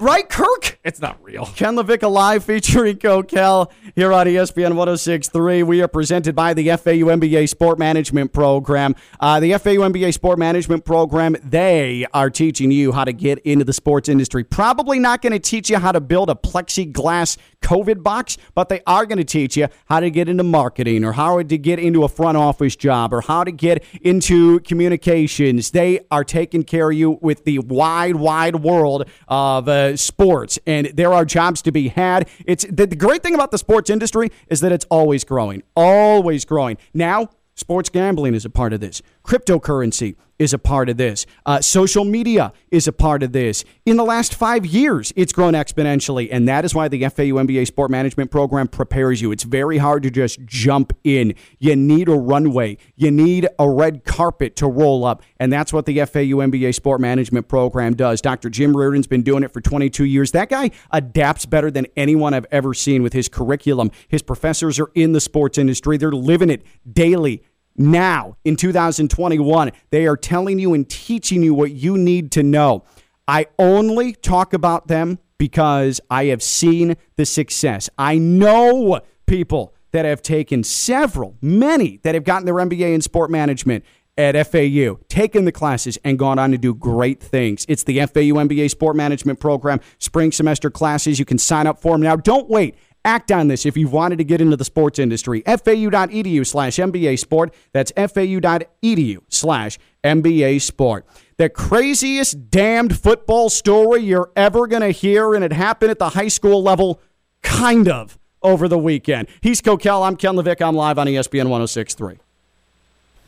[0.00, 0.80] Right, Kirk?
[0.82, 1.46] It's not real.
[1.54, 5.62] Ken LaVicka live featuring Coquel here on ESPN 1063.
[5.62, 8.96] We are presented by the FAU MBA Sport Management Program.
[9.20, 13.64] Uh, the FAU MBA Sport Management Program, they are teaching you how to get into
[13.64, 14.42] the sports industry.
[14.42, 18.80] Probably not going to teach you how to build a plexiglass COVID box, but they
[18.88, 22.02] are going to teach you how to get into marketing or how to get into
[22.02, 25.70] a front office job or how to get into communications.
[25.70, 31.12] They are taking care of you with the wide, wide world of sports, and there
[31.12, 32.28] are jobs to be had.
[32.46, 36.44] It's the, the great thing about the sports industry is that it's always growing, always
[36.44, 36.78] growing.
[36.94, 39.02] Now, sports gambling is a part of this.
[39.26, 41.26] Cryptocurrency is a part of this.
[41.44, 43.64] Uh, social media is a part of this.
[43.84, 47.66] In the last five years, it's grown exponentially, and that is why the FAU MBA
[47.66, 49.32] Sport Management Program prepares you.
[49.32, 51.34] It's very hard to just jump in.
[51.58, 52.76] You need a runway.
[52.96, 57.00] You need a red carpet to roll up, and that's what the FAU MBA Sport
[57.00, 58.20] Management Program does.
[58.20, 58.50] Dr.
[58.50, 60.32] Jim Reardon's been doing it for 22 years.
[60.32, 63.90] That guy adapts better than anyone I've ever seen with his curriculum.
[64.08, 65.96] His professors are in the sports industry.
[65.96, 66.62] They're living it
[66.92, 67.42] daily
[67.78, 72.84] now in 2021 they are telling you and teaching you what you need to know
[73.28, 80.04] i only talk about them because i have seen the success i know people that
[80.04, 83.84] have taken several many that have gotten their mba in sport management
[84.18, 87.66] at FAU, taken the classes and gone on to do great things.
[87.68, 91.18] It's the FAU MBA Sport Management Program, spring semester classes.
[91.18, 92.16] You can sign up for them now.
[92.16, 92.76] Don't wait.
[93.06, 95.40] Act on this if you've wanted to get into the sports industry.
[95.46, 97.54] FAU.edu slash MBA sport.
[97.72, 101.06] That's FAU.edu slash MBA sport.
[101.36, 106.10] The craziest damned football story you're ever going to hear, and it happened at the
[106.10, 107.00] high school level,
[107.42, 109.28] kind of, over the weekend.
[109.40, 110.04] He's Coquel.
[110.04, 110.66] I'm Ken LaVicka.
[110.66, 112.18] I'm live on ESPN 1063.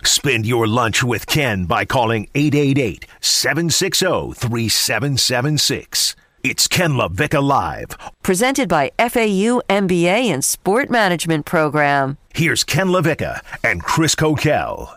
[0.02, 6.16] Spend your lunch with Ken by calling 888 760 3776.
[6.44, 7.96] It's Ken LaVicka Live.
[8.28, 12.18] Presented by FAU MBA and Sport Management Program.
[12.34, 14.94] Here's Ken LaVicka and Chris Coquel.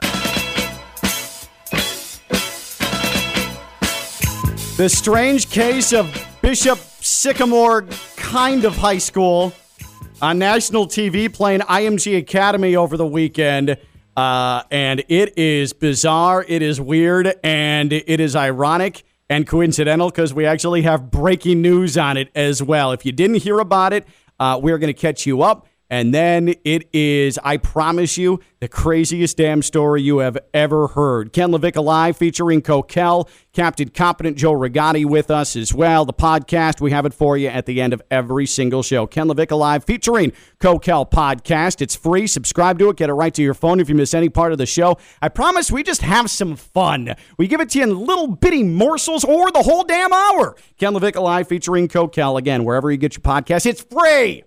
[4.76, 7.84] The strange case of Bishop Sycamore
[8.18, 9.54] kind of high school
[10.22, 13.78] on national TV playing IMG Academy over the weekend.
[14.18, 20.34] Uh, and it is bizarre, it is weird, and it is ironic and coincidental because
[20.34, 22.92] we actually have breaking news on it as well.
[22.92, 24.06] If you didn't hear about it,
[24.42, 25.68] uh, we're going to catch you up.
[25.92, 31.34] And then it is, I promise you, the craziest damn story you have ever heard.
[31.34, 36.06] Ken LaVicka Live featuring Coquel, Captain Competent Joe Rigotti with us as well.
[36.06, 39.06] The podcast, we have it for you at the end of every single show.
[39.06, 41.82] Ken LaVicka Live featuring Coquel Podcast.
[41.82, 42.26] It's free.
[42.26, 42.96] Subscribe to it.
[42.96, 44.98] Get it right to your phone if you miss any part of the show.
[45.22, 47.16] I promise we just have some fun.
[47.38, 50.56] We give it to you in little bitty morsels or the whole damn hour.
[50.78, 52.38] Ken LaVicka Live featuring Coquel.
[52.38, 54.46] Again, wherever you get your podcast, it's free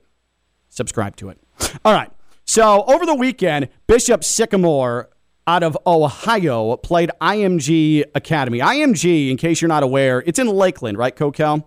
[0.75, 1.39] subscribe to it.
[1.85, 2.11] All right.
[2.45, 5.09] So over the weekend, Bishop Sycamore
[5.47, 8.59] out of Ohio played IMG Academy.
[8.59, 11.65] IMG, in case you're not aware, it's in Lakeland, right, Coquel?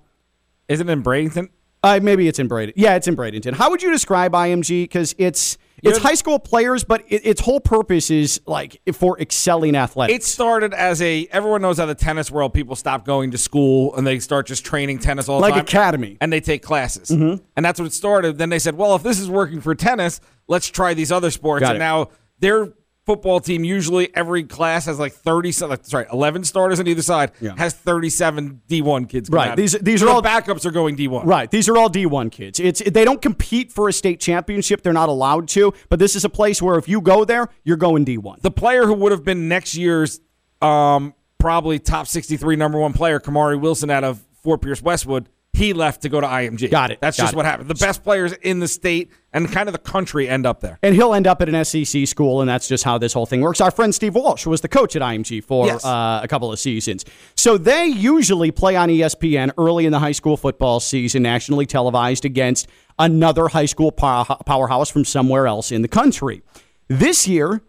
[0.67, 1.49] Isn't it in Bradenton?
[1.83, 2.73] Uh, maybe it's in Braden.
[2.75, 3.53] Yeah, it's in Bradenton.
[3.53, 4.83] How would you describe IMG?
[4.83, 9.19] Because it's it's know- high school players, but it, its whole purpose is like for
[9.19, 10.15] excelling athletics.
[10.17, 13.95] It started as a everyone knows how the tennis world people stop going to school
[13.95, 15.63] and they start just training tennis all the Like time.
[15.63, 16.17] academy.
[16.21, 17.09] And they take classes.
[17.09, 17.43] Mm-hmm.
[17.55, 18.37] And that's what it started.
[18.37, 21.61] Then they said, well, if this is working for tennis, let's try these other sports.
[21.61, 21.79] Got and it.
[21.79, 22.09] now
[22.39, 22.73] their
[23.07, 27.01] football team usually every class has like 30 so- like, sorry 11 starters on either
[27.01, 27.53] side Yeah.
[27.57, 29.55] has 37 d1 kids Right.
[29.55, 31.49] These- these So are all- backups are going d1 Right.
[31.49, 32.59] These are all D1 kids.
[32.59, 34.83] It's they don't compete for a state championship.
[34.83, 35.73] They're not allowed to.
[35.89, 38.41] But this is a place where if you go there, you're going D1.
[38.41, 40.19] the player who would have been next year's
[40.61, 45.73] um, probably top 63 number one player, Kamari Wilson out of Fort Pierce Westwood, he
[45.73, 46.69] left to go to IMG.
[46.71, 47.35] Got it, That's got just it.
[47.37, 47.69] what happened.
[47.69, 50.79] The best players in the state and kind of the country end up there.
[50.81, 53.41] and he'll end up at an SEC school, and that's just how this whole thing
[53.41, 53.59] works.
[53.59, 55.83] Our friend Steve Walsh was the coach at IMG for Yes.
[55.83, 57.03] uh, a couple of seasons.
[57.35, 62.23] So they usually play on ESPN early in the high school football season, nationally televised
[62.25, 62.67] against
[62.99, 66.41] another high school power- powerhouse from somewhere else in the country.
[66.87, 67.61] This year,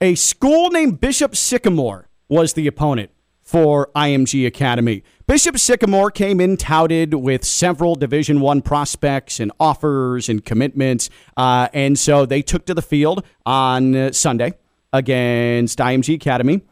[0.00, 3.10] a school named Bishop Sycamore was the opponent.
[3.42, 5.04] for IMG Academy.
[5.28, 11.66] Bishop Sycamore came in touted with several Division One prospects and offers and commitments, uh,
[11.74, 14.54] and so they took to the field on Sunday
[14.92, 16.62] against IMG Academy.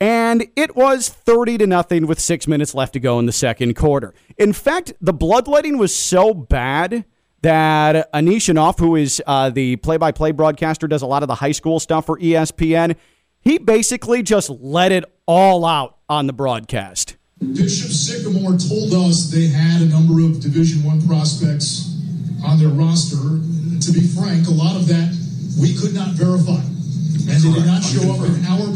[0.00, 3.74] And it was 30 to nothing with six minutes left to go in the second
[3.76, 4.12] quarter.
[4.36, 7.04] In fact, the bloodletting was so bad
[7.42, 11.28] that Anish Shroff, who is uh, the play by play broadcaster, does a lot of
[11.28, 12.96] the high school stuff for ESPN.
[13.40, 17.16] He basically just let it all out on the broadcast.
[17.40, 21.96] Bishop Sycamore told us they had a number of Division One prospects
[22.44, 23.40] on their roster.
[23.80, 25.08] To be frank, a lot of that
[25.56, 26.60] we could not verify.
[26.60, 28.68] And they did not show up in our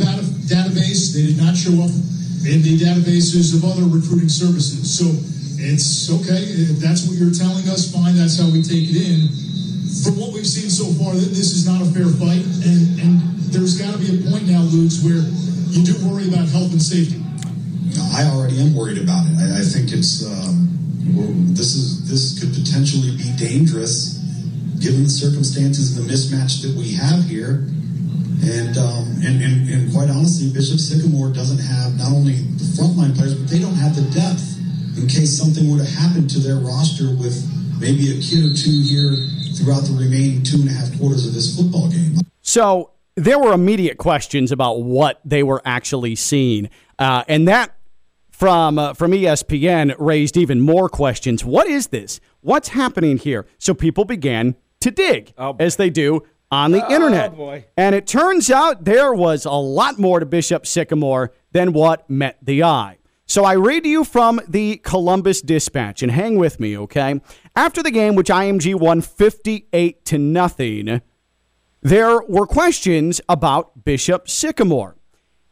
[0.49, 1.13] database.
[1.13, 1.93] They did not show up
[2.49, 4.89] in the databases of other recruiting services.
[4.89, 5.13] So
[5.61, 6.41] it's okay.
[6.41, 8.17] If that's what you're telling us, fine.
[8.17, 9.29] That's how we take it in.
[10.09, 12.45] From what we've seen so far, this is not a fair fight.
[12.65, 13.13] And, and
[13.53, 15.21] there's got to be a point now, Luke, where
[15.69, 17.24] you do worry about health and safety.
[18.15, 19.35] I already am worried about it.
[19.39, 20.71] I, I think it's um,
[21.51, 24.23] this is this could potentially be dangerous
[24.79, 27.67] given the circumstances and the mismatch that we have here.
[28.45, 33.17] And, um, and, and, and quite honestly, Bishop Sycamore doesn't have not only the frontline
[33.17, 34.45] players, but they don't have the depth
[34.99, 37.41] in case something were to happen to their roster with
[37.81, 39.17] maybe a kid or two here
[39.57, 42.19] throughout the remaining two and a half quarters of this football game.
[42.43, 47.75] So there were immediate questions about what they were actually seeing, uh, and that
[48.35, 51.45] from uh, from ESPN raised even more questions.
[51.45, 52.19] What is this?
[52.41, 53.47] What's happening here?
[53.59, 57.37] So people began to dig, Oh, as they do on the internet.
[57.37, 57.65] boy.
[57.77, 62.39] And it turns out there was a lot more to Bishop Sycamore than what met
[62.43, 62.99] the eye.
[63.27, 67.21] So I read to you from the Columbus Dispatch, and hang with me, okay?
[67.57, 71.01] After the game, which IMG won 58 to nothing,
[71.83, 74.97] there were questions about Bishop Sycamore.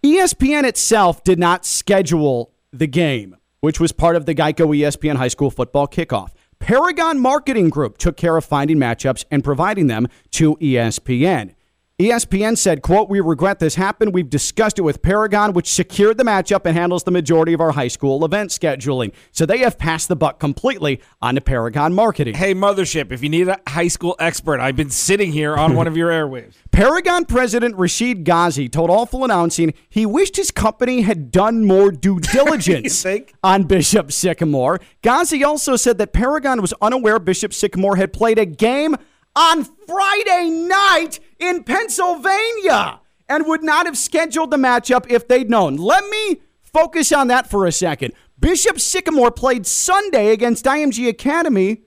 [0.04, 5.28] ESPN itself did not schedule the game, which was part of the Geico ESPN high
[5.28, 6.30] school football kickoff.
[6.58, 11.54] Paragon Marketing Group took care of finding matchups and providing them to ESPN.
[12.02, 14.12] ESPN said, quote, we regret this happened.
[14.12, 17.70] We've discussed it with Paragon, which secured the matchup and handles the majority of our
[17.70, 19.12] high school event scheduling.
[19.30, 22.34] So they have passed the buck completely on to Paragon Marketing.
[22.34, 25.86] Hey, Mothership, if you need a high school expert, I've been sitting here on one
[25.86, 26.54] of your airwaves.
[26.72, 32.18] Paragon president Rashid Ghazi told Awful Announcing he wished his company had done more due
[32.32, 33.06] diligence
[33.44, 34.80] on Bishop Sycamore.
[35.02, 38.96] Ghazi also said that Paragon was unaware Bishop Sycamore had played a game
[39.36, 45.76] on Friday night in Pennsylvania and would not have scheduled the matchup if they'd known.
[45.76, 48.14] Let me focus on that for a second.
[48.38, 51.82] Bishop Sycamore played Sunday against IMG Academy.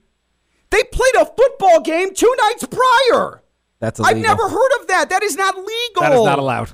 [0.70, 3.42] They played a football game two nights prior.
[3.80, 5.10] That's I've never heard of that.
[5.10, 6.02] That is not legal.
[6.02, 6.72] That is not allowed.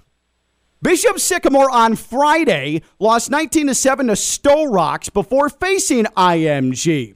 [0.82, 7.16] Bishop Sycamore on Friday lost 19 to 7 to Sto-Rox before facing IMG.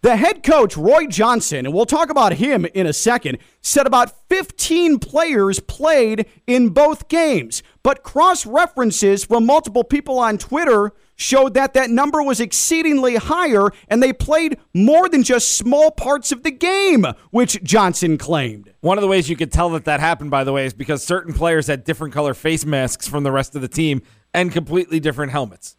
[0.00, 4.28] The head coach, Roy Johnson, and we'll talk about him in a second, said about
[4.28, 7.64] 15 players played in both games.
[7.82, 13.72] But cross references from multiple people on Twitter showed that that number was exceedingly higher
[13.88, 18.72] and they played more than just small parts of the game, which Johnson claimed.
[18.82, 21.02] One of the ways you could tell that that happened, by the way, is because
[21.02, 25.00] certain players had different color face masks from the rest of the team and completely
[25.00, 25.76] different helmets.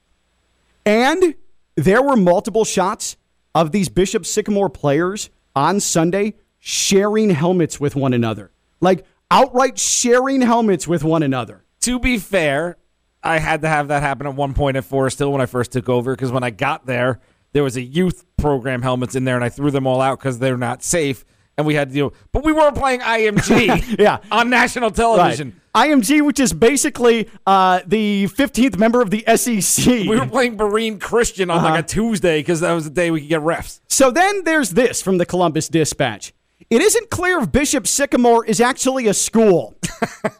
[0.86, 1.36] And
[1.77, 3.15] there were multiple shots
[3.55, 8.51] of these Bishop Sycamore players on Sunday sharing helmets with one another.
[8.81, 11.63] Like outright sharing helmets with one another.
[11.81, 12.77] To be fair,
[13.23, 15.71] I had to have that happen at one point at Forest Hill when I first
[15.71, 17.19] took over because when I got there,
[17.51, 20.39] there was a youth program helmets in there and I threw them all out because
[20.39, 21.25] they're not safe.
[21.60, 24.19] And we had you do, but we weren't playing IMG Yeah.
[24.32, 25.60] on national television.
[25.76, 25.89] Right.
[25.89, 29.86] IMG, which is basically uh, the 15th member of the SEC.
[29.86, 33.19] We were playing Marine Christian on like a Tuesday because that was the day we
[33.19, 33.82] could get refs.
[33.89, 36.32] So then there's this from the Columbus Dispatch.
[36.69, 39.76] It isn't clear if Bishop Sycamore is actually a school.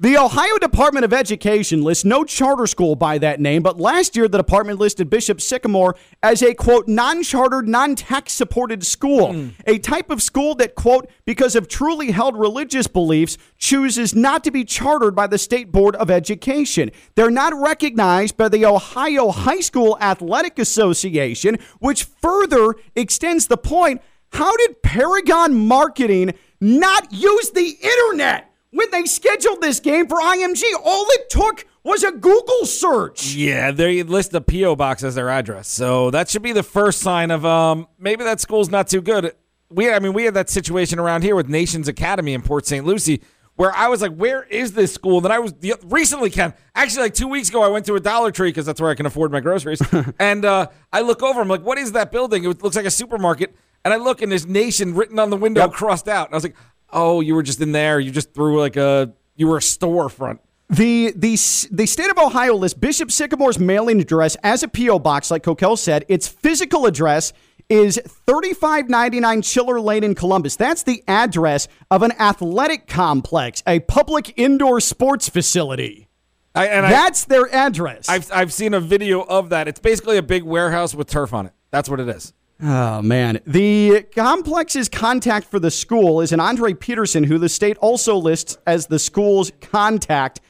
[0.00, 4.28] the Ohio Department of Education lists no charter school by that name, but last year
[4.28, 9.32] the department listed Bishop Sycamore as a quote non chartered, non tax supported school.
[9.32, 9.48] Hmm.
[9.66, 14.50] A type of school that, quote, because of truly held religious beliefs, chooses not to
[14.50, 16.90] be chartered by the State Board of Education.
[17.14, 24.00] They're not recognized by the Ohio High School Athletic Association, which further extends the point.
[24.32, 30.62] How did Paragon Marketing not use the internet when they scheduled this game for IMG?
[30.84, 33.34] All it took was a Google search.
[33.34, 37.00] Yeah, they list the PO box as their address, so that should be the first
[37.00, 39.34] sign of um maybe that school's not too good.
[39.70, 42.84] We, I mean, we had that situation around here with Nations Academy in Port St.
[42.86, 43.22] Lucie,
[43.56, 45.16] where I was like, where is this school?
[45.16, 45.52] And then I was
[45.84, 48.80] recently, Ken, actually like two weeks ago, I went to a Dollar Tree because that's
[48.80, 49.82] where I can afford my groceries.
[50.20, 52.44] and uh, I look over, I'm like, what is that building?
[52.44, 53.56] It looks like a supermarket.
[53.84, 55.72] And I look and there's nation written on the window, Yep.
[55.72, 56.28] crossed out.
[56.28, 56.56] And I was like,
[56.92, 58.00] oh, you were just in there.
[58.00, 60.38] You just threw like a, you were a storefront.
[60.70, 61.36] The the
[61.70, 65.76] the state of Ohio lists Bishop Sycamore's mailing address as a PO box, like Coquel
[65.76, 66.06] said.
[66.08, 67.34] Its physical address
[67.68, 70.56] is 3599 Chiller Lane in Columbus.
[70.56, 76.08] That's the address of an athletic complex, a public indoor sports facility.
[76.54, 78.08] I, and I, That's their address.
[78.08, 79.66] I've, I've seen a video of that.
[79.66, 81.52] It's basically a big warehouse with turf on it.
[81.70, 82.32] That's what it is.
[82.62, 83.40] Oh, man.
[83.46, 88.58] The complex's contact for the school is an Andre Peterson, who the state also lists
[88.66, 90.40] as the school's contact.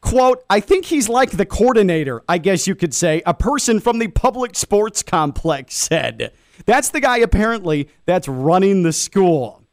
[0.00, 3.98] Quote, I think he's like the coordinator, I guess you could say, a person from
[3.98, 6.32] the public sports complex said.
[6.64, 9.62] That's the guy, apparently, that's running the school.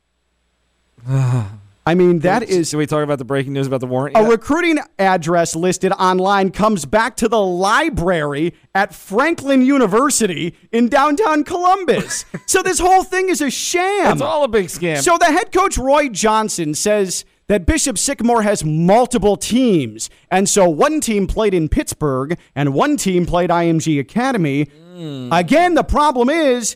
[1.87, 2.69] I mean, that is.
[2.69, 4.17] Should we talk about the breaking news about the warrant?
[4.17, 4.29] A yet?
[4.29, 12.25] recruiting address listed online comes back to the library at Franklin University in downtown Columbus.
[12.45, 14.11] so this whole thing is a sham.
[14.11, 15.01] It's all a big scam.
[15.01, 20.67] So the head coach Roy Johnson says that Bishop Sycamore has multiple teams, and so
[20.67, 24.63] one team played in Pittsburgh and one team played IMG Academy.
[24.93, 25.29] Hmm.
[25.31, 26.75] Again, the problem is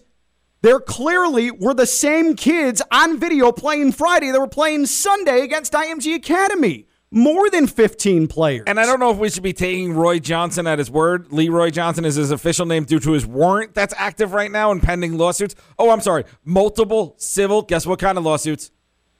[0.62, 5.74] there clearly were the same kids on video playing Friday that were playing Sunday against
[5.74, 6.88] IMG Academy.
[7.14, 8.64] More than 15 players.
[8.68, 11.30] And I don't know if we should be taking Roy Johnson at his word.
[11.34, 14.82] Leroy Johnson is his official name due to his warrant that's active right now and
[14.82, 15.54] pending lawsuits.
[15.78, 16.24] Oh, I'm sorry.
[16.46, 17.64] Multiple civil.
[17.64, 18.72] Guess what kind of lawsuits?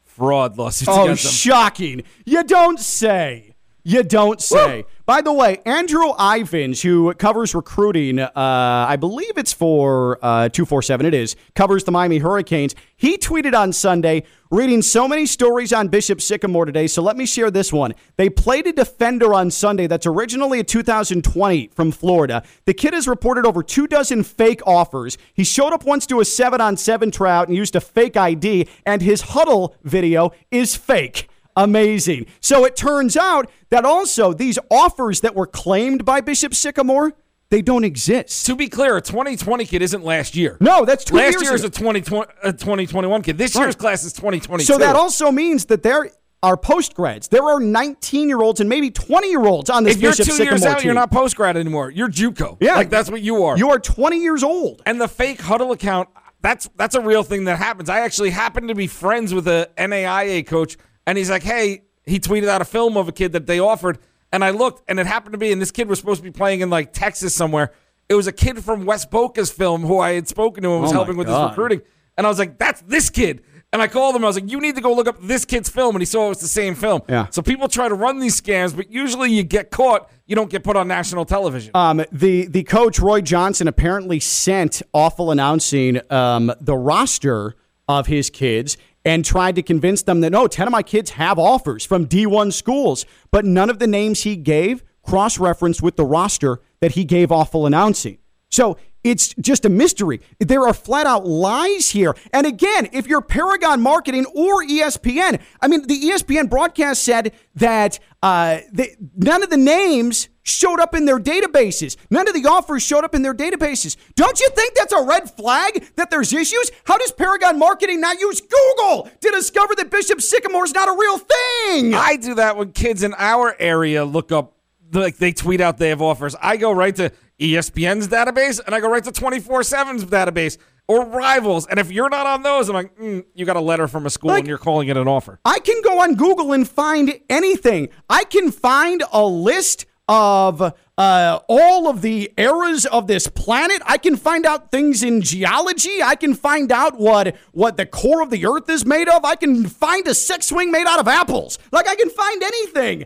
[0.06, 2.04] Fraud lawsuits Oh, shocking.
[2.26, 3.51] You don't say.
[3.84, 4.86] You don't say.
[5.08, 11.06] By the way, Andrew Ivins, who covers recruiting, uh, I believe it's for uh, 247,
[11.08, 12.76] it is, covers the Miami Hurricanes.
[12.96, 17.26] He tweeted on Sunday, reading so many stories on Bishop Sycamore today, so let me
[17.26, 17.96] share this one.
[18.18, 22.44] They played a defender on Sunday that's originally a 2020 from Florida.
[22.66, 25.18] The kid has reported over two dozen fake offers.
[25.34, 28.68] He showed up once to a seven on seven tryout and used a fake ID,
[28.86, 31.28] and his Hudl video is fake.
[31.56, 32.28] Amazing.
[32.40, 37.14] So it turns out that also these offers that were claimed by Bishop Sycamore,
[37.50, 38.46] they don't exist.
[38.46, 40.58] To be clear, a 2020 kid isn't last year.
[40.62, 43.38] No, that's two last years year is a 2020, a 2021 kid.
[43.38, 43.64] This Right.
[43.64, 44.66] year's class is 2022.
[44.72, 46.10] So that also means that there
[46.44, 47.28] are post grads.
[47.28, 50.24] There are 19 year olds and maybe 20 year olds on this if you're two
[50.24, 50.86] Sycamore years out, team.
[50.86, 51.92] you're not post grad anymore.
[51.92, 52.58] You're JUCO.
[52.62, 52.76] Yeah.
[52.76, 53.58] like that's what you are.
[53.58, 54.82] You are 20 years old.
[54.86, 56.08] And the fake Hudl account,
[56.42, 57.90] that's that's a real thing that happens.
[57.90, 62.20] I actually happen to be friends with a NAIA coach, and he's like, hey, he
[62.20, 64.00] tweeted out a film of a kid that they offered,
[64.32, 66.32] and I looked, and it happened to be, and this kid was supposed to be
[66.32, 67.72] playing in like Texas somewhere.
[68.10, 70.92] It was a kid from West Boca's film who I had spoken to and was
[70.92, 71.82] Oh helping with his recruiting.
[72.18, 73.42] And I was like, that's this kid.
[73.72, 74.26] And I called him.
[74.26, 75.96] I was like, you need to go look up this kid's film.
[75.96, 77.04] And he saw it was the same film.
[77.08, 77.28] Yeah.
[77.30, 80.12] So people try to run these scams, but usually you get caught.
[80.26, 81.72] You don't get put on national television.
[81.74, 87.56] Um, the the coach Roy Johnson apparently sent awful announcing um, the roster
[87.88, 91.40] of his kids and tried to convince them that no, ten of my kids have
[91.40, 96.06] offers from D1 schools, but none of the names he gave cross referenced with the
[96.06, 98.18] roster that he gave awful announcing.
[98.50, 100.22] So it's just a mystery.
[100.40, 102.16] There are flat out lies here.
[102.34, 108.00] And again, if you're Paragon Marketing or ESPN, I mean, the ESPN broadcast said that
[108.22, 111.98] uh, they, none of the names showed up in their databases.
[112.10, 113.96] None of the offers showed up in their databases.
[114.16, 116.72] Don't you think that's a red flag that there's issues?
[116.86, 121.18] How does Paragon Marketing not use Google to discover that Bishop Sycamore's not a real
[121.18, 121.94] thing?
[121.94, 124.54] I do that when kids in our area look up,
[124.92, 126.36] like they tweet out they have offers.
[126.42, 131.06] I go right to ESPN's database and I go right to 24 7's database or
[131.06, 131.68] Rivals.
[131.68, 134.10] And if you're not on those, I'm like, mm, you got a letter from a
[134.10, 135.40] school Like- and you're calling it an offer.
[135.46, 137.90] I can go on Google and find anything.
[138.10, 140.62] I can find a list of
[140.98, 143.82] uh, all of the eras of this planet.
[143.86, 146.02] I can find out things in geology.
[146.04, 149.24] I can find out what what the core of the Earth is made of.
[149.26, 151.58] I can find a sex swing made out of apples.
[151.72, 153.06] Like I can find anything.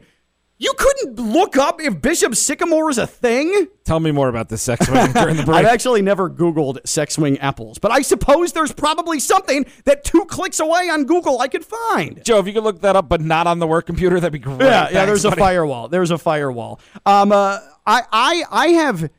[0.58, 3.68] You couldn't look up if Bishop Sycamore is a thing.
[3.84, 5.58] Tell me more about the sex swing during the break.
[5.58, 10.24] I've actually never Googled sex swing apples, but I suppose there's probably something that two
[10.26, 12.24] clicks away on Google I could find.
[12.24, 14.40] Joe, if you could look that up, but not on the work computer, that'd be
[14.40, 14.62] great.
[14.62, 14.84] Yeah, yeah.
[15.06, 15.90] Thanks, There's a firewall.
[15.90, 16.80] There's a firewall.
[17.06, 19.10] Um, uh, I, I, I have,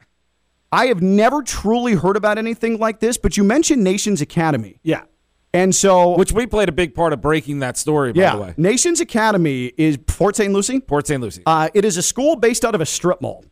[0.72, 3.18] I have never truly heard about anything like this.
[3.18, 5.03] But you mentioned Nations Academy, Yeah.
[5.57, 8.43] And so Which we played a big part of breaking that story, by yeah, the
[8.43, 8.55] way.
[8.57, 10.53] Nations Academy is Fort St.
[10.53, 10.81] Lucie.
[10.81, 11.21] Port St.
[11.21, 11.43] Lucie.
[11.47, 13.45] Uh, it is a school based out of a strip mall.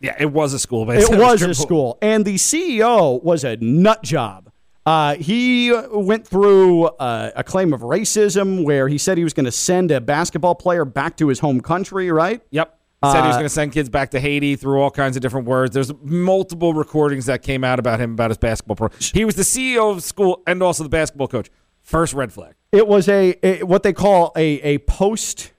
[0.00, 1.66] yeah, it was a school based It out of was a Strip Mall.
[1.66, 4.50] school, and the CEO was a nut job.
[4.84, 9.44] Uh, he went through uh, a claim of racism where he said he was going
[9.44, 12.42] to send a basketball player back to his home country, right?
[12.50, 12.76] Yep.
[13.04, 15.22] Said he was Uh, going to send kids back to Haiti through all kinds of
[15.22, 15.74] different words.
[15.74, 18.88] There's multiple recordings that came out about him about his basketball pro.
[19.00, 21.50] He was the CEO of school and also the basketball coach.
[21.80, 22.54] First red flag.
[22.70, 25.52] It was a, a what they call a, a post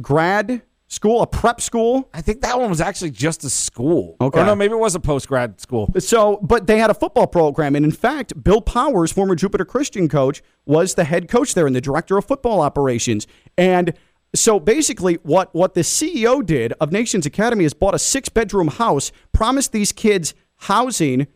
[0.00, 2.08] grad school, a prep school.
[2.12, 4.16] I think that one was actually just a school.
[4.20, 4.40] Okay.
[4.40, 5.88] Or no, maybe it was a post grad school.
[5.98, 10.08] So, but they had a football program, and in fact, Bill Powers, former Jupiter Christian
[10.08, 13.26] coach, was the head coach there and the director of football operations.
[13.56, 13.94] And
[14.34, 18.68] so, basically, what what the CEO did of Nations Academy is bought a six bedroom
[18.68, 21.26] house, promised these kids housing.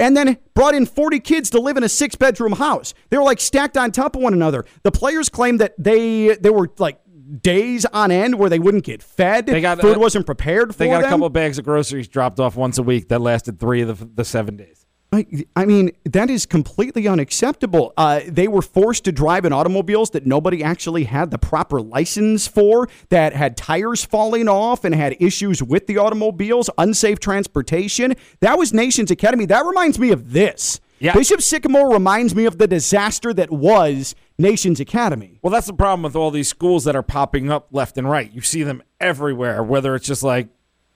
[0.00, 2.94] And then brought in 40 kids to live in a six bedroom house.
[3.10, 4.64] They were like stacked on top of one another.
[4.82, 6.98] The players claimed that they they were like
[7.40, 9.46] days on end where they wouldn't get fed.
[9.46, 10.88] They got- food wasn't prepared for them.
[10.88, 11.08] They got them.
[11.08, 13.98] a couple of bags of groceries dropped off once a week that lasted three of
[14.00, 14.83] the, the seven days.
[15.14, 17.92] I I mean, that is completely unacceptable.
[17.96, 22.46] Uh, they were forced to drive in automobiles that nobody actually had the proper license
[22.46, 28.14] for, that had tires falling off and had issues with the automobiles, unsafe transportation.
[28.40, 29.46] That was Nations Academy.
[29.46, 30.80] That reminds me of this.
[30.98, 31.12] Yeah.
[31.12, 35.38] Bishop Sycamore reminds me of the disaster that was Nations Academy.
[35.42, 38.32] Well, that's the problem with all these schools that are popping up left and right.
[38.32, 40.48] You see them everywhere, whether it's just like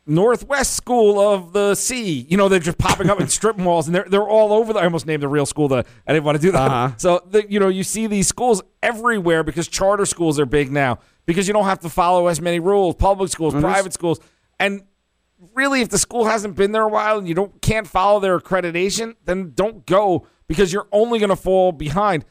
[0.08, 2.26] Northwest School of the Sea.
[2.28, 4.72] You know, they're just popping up in strip malls, and they're they're all over.
[4.72, 5.68] The, I almost named the real school.
[5.68, 6.70] The I didn't want to do that.
[6.70, 6.96] Uh-huh.
[6.96, 10.98] So the, you know, you see these schools everywhere because charter schools are big now
[11.26, 12.94] because you don't have to follow as many rules.
[12.94, 14.18] Public schools, private schools,
[14.58, 14.82] and
[15.54, 18.38] really, if the school hasn't been there a while and you don't can't follow their
[18.38, 22.24] accreditation, then don't go because you're only going to fall behind.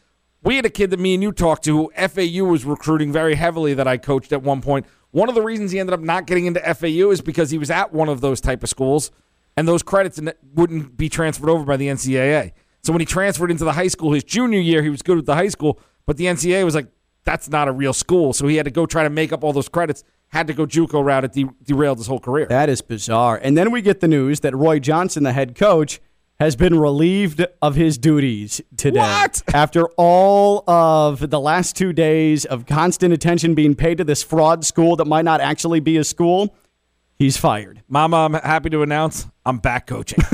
[0.43, 3.35] We had a kid that me and you talked to who FAU was recruiting very
[3.35, 4.85] heavily that I coached at one point.
[5.11, 7.71] One of the reasons he ended up not getting into FAU is because he was
[7.71, 9.11] at one of those type of schools,
[9.55, 10.19] and those credits
[10.53, 12.51] wouldn't be transferred over by the NCAA.
[12.83, 15.25] So when he transferred into the high school his junior year, he was good with
[15.25, 16.87] the high school, but the NCAA was like,
[17.23, 19.53] "That's not a real school." So he had to go try to make up all
[19.53, 20.03] those credits.
[20.29, 21.23] Had to go JUCO route.
[21.23, 22.45] It de- derailed his whole career.
[22.47, 23.39] That is bizarre.
[23.41, 26.01] And then we get the news that Roy Johnson, the head coach,
[26.39, 28.99] has been relieved of his duties today.
[28.99, 29.41] What?
[29.53, 34.63] After all of the last two days of constant attention being paid to this fraud
[34.63, 36.55] school that might not actually be a school,
[37.15, 37.81] he's fired.
[37.87, 40.19] Mama, I'm happy to announce I'm back coaching.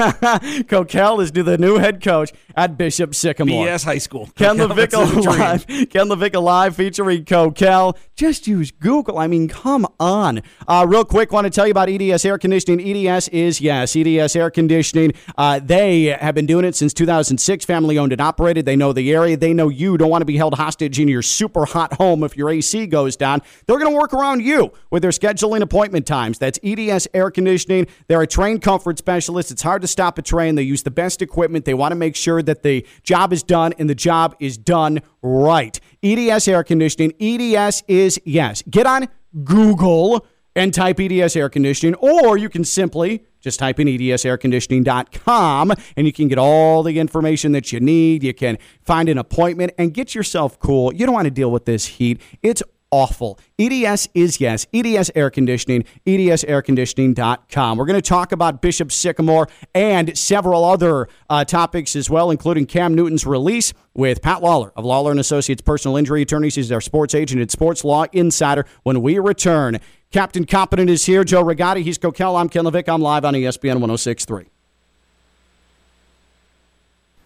[0.67, 3.67] Coquel is the new head coach at Bishop Sycamore.
[3.67, 4.27] BS High School.
[4.33, 5.39] Ken That's LaVicka the dream.
[5.39, 5.67] Live.
[5.67, 7.95] Ken LaVicka Live featuring Coquel.
[8.15, 9.19] Just use Google.
[9.19, 10.41] I mean, come on.
[10.67, 12.81] Uh, real quick, want to tell you about EDS Air Conditioning.
[12.81, 15.13] EDS is, yes, EDS Air Conditioning.
[15.37, 18.65] Uh, they have been doing it since 2006, family owned and operated.
[18.65, 19.37] They know the area.
[19.37, 22.35] They know you don't want to be held hostage in your super hot home if
[22.35, 23.43] your AC goes down.
[23.67, 26.39] They're going to work around you with their scheduling appointment times.
[26.39, 27.85] That's EDS Air Conditioning.
[28.07, 29.51] They're a trained comfort specialist.
[29.51, 30.55] It's hard to stop a train.
[30.55, 31.65] They use the best equipment.
[31.65, 35.01] They want to make sure that the job is done and the job is done
[35.21, 35.77] right.
[36.01, 37.11] EDS Air Conditioning.
[37.19, 38.63] EDS is yes.
[38.69, 39.09] Get on
[39.43, 40.25] Google
[40.55, 46.13] and type EDS Air Conditioning, or you can simply just type in edsairconditioning.com and you
[46.13, 48.23] can get all the information that you need.
[48.23, 50.93] You can find an appointment and get yourself cool.
[50.93, 52.21] You don't want to deal with this heat.
[52.41, 53.39] It's awful.
[53.57, 54.67] EDS is yes.
[54.71, 57.77] EDS Air Conditioning, edsairconditioning.com.
[57.79, 62.67] We're going to talk about Bishop Sycamore and several other uh, topics as well, including
[62.67, 66.53] Cam Newton's release with Pat Lawlor of Lawlor and Associates Personal Injury Attorneys.
[66.53, 68.63] He's our sports agent at Sports Law Insider.
[68.83, 69.79] When we return,
[70.11, 71.23] Captain Competent is here.
[71.23, 72.39] Joe Rigotti, he's Coquel.
[72.39, 72.93] I'm Ken LaVicka.
[72.93, 74.52] I'm live on ESPN 1063.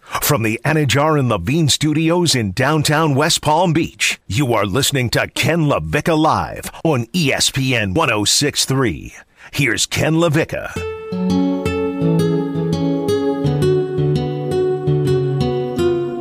[0.08, 5.28] From the Anidjar and Levine studios in downtown West Palm Beach, you are listening to
[5.28, 9.14] Ken LaVicka Live on ESPN 1063.
[9.52, 10.72] Here's Ken LaVicka.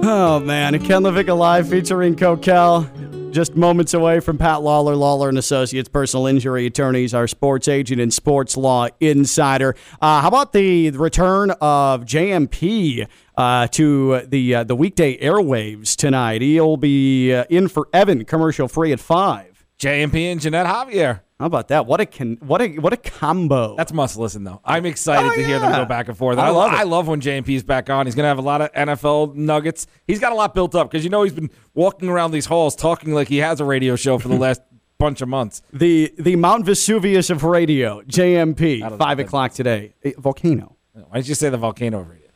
[0.04, 0.74] Oh, man.
[0.86, 2.90] Ken LaVicka Live featuring Coquel.
[3.32, 8.02] Just moments away from Pat Lawlor, Lawlor and Associates, personal injury attorneys, our sports agent
[8.02, 9.76] and sports law insider.
[10.02, 13.08] Uh, how about the return of JMP
[13.38, 16.42] uh, to the uh, the weekday airwaves tonight?
[16.42, 19.66] He'll be uh, in for Evan, commercial free at five.
[19.80, 21.22] JMP and Jeanette Javier.
[21.40, 21.86] How about that?
[21.86, 23.76] What a con- what a what a combo!
[23.76, 24.60] That's must listen though.
[24.66, 26.40] I'm excited Oh, to hear them go back and forth.
[26.40, 26.72] I I, love.
[26.74, 28.08] I love when JMP's back on.
[28.08, 29.86] He's gonna have a lot of NFL nuggets.
[30.08, 32.76] He's got a lot built up because you know he's been walking around these halls
[32.76, 34.62] talking like he has a radio show for the last
[34.98, 35.62] bunch of months.
[35.72, 39.94] the the Mount Vesuvius of radio, JMP, five o'clock today.
[40.04, 42.27] Eh, volcano, Why did you say the volcano radio?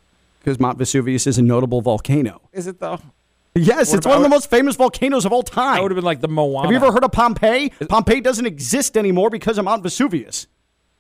[0.44, 2.42] Because Mount Vesuvius is a notable volcano.
[2.52, 3.00] Is it though?
[3.54, 5.82] Yes, What it's one of the most famous volcanoes of all That time.
[5.84, 6.62] would have been like the Moana.
[6.64, 7.70] Have you ever heard of Pompeii?
[7.90, 10.48] Pompeii doesn't exist anymore because of Mount Vesuvius.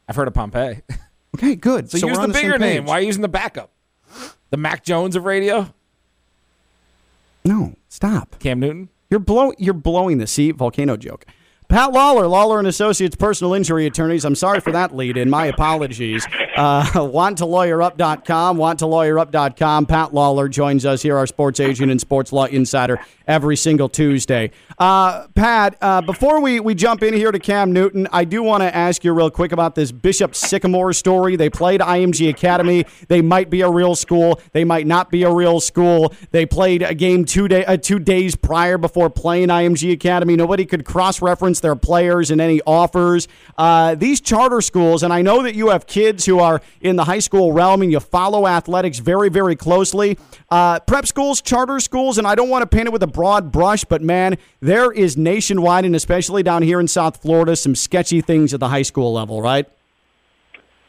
[0.08, 0.82] I've heard of Pompeii.
[1.34, 1.90] Okay, good.
[1.90, 2.84] So, use we're the bigger name.
[2.84, 3.72] Why are you using the backup?
[4.50, 5.74] The Mac Jones of radio?
[7.46, 8.38] No, stop.
[8.40, 8.90] Cam Newton.
[9.10, 9.54] You're blow.
[9.58, 11.26] You're blowing the sea volcano joke.
[11.72, 14.26] Pat Lawlor, Lawlor and Associates personal injury attorneys.
[14.26, 15.30] I'm sorry for that lead in.
[15.30, 16.28] My apologies.
[16.58, 19.86] Uh, wanttolawyerup.com, wanttolawyerup.com.
[19.86, 24.52] Pat Lawlor joins us here, our sports agent and sports law insider, every single Tuesday.
[24.82, 28.64] Uh, Pat, uh, before we, we jump in here to Cam Newton, I do want
[28.64, 31.36] to ask you real quick about this Bishop Sycamore story.
[31.36, 32.88] They played IMG Academy.
[33.08, 34.42] They might be a real school.
[34.54, 36.16] They might not be a real school.
[36.32, 40.36] They played a game two day uh, two days prior before playing IMG Academy.
[40.36, 43.28] Nobody could cross reference their players and any offers.
[43.60, 47.04] Uh, these charter schools, and I know that you have kids who are in the
[47.04, 50.18] high school realm and you follow athletics very, very closely.
[50.50, 53.52] Uh, prep schools, charter schools, and I don't want to paint it with a broad
[53.52, 54.40] brush, but man,
[54.72, 58.70] there is nationwide and especially down here in South Florida some sketchy things at the
[58.70, 59.68] high school level, right?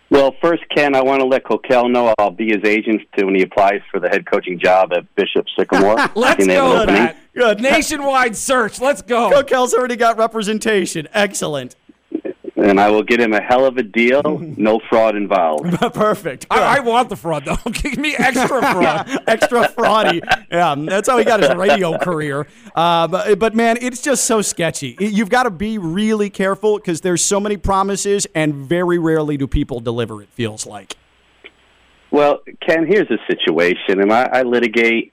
[0.09, 3.35] Well, first, Ken, I want to let Coquel know I'll be his agent to when
[3.35, 5.97] he applies for the head coaching job at Bishop Sycamore.
[6.15, 7.03] Let's Can they have go an with opening?
[7.03, 7.17] that.
[7.35, 7.61] Good.
[7.63, 8.81] Nationwide search.
[8.81, 9.31] Let's go.
[9.31, 11.09] Coquel's already got representation.
[11.13, 11.75] Excellent.
[12.63, 14.23] And I will get him a hell of a deal.
[14.63, 15.73] No fraud involved.
[15.95, 16.47] Perfect.
[16.51, 17.57] I, I want the fraud though.
[17.73, 19.09] Give me extra fraud.
[19.27, 20.21] extra fraudy.
[20.51, 22.47] Yeah, that's how he got his radio career.
[22.77, 24.97] Uh, but, but man, it's just so sketchy.
[25.01, 29.47] You've got to be really careful because there's so many promises, and very rarely do
[29.49, 30.23] people deliver.
[30.23, 30.95] It feels like.
[32.11, 35.13] Well, Ken, here's the situation, and I, I litigate.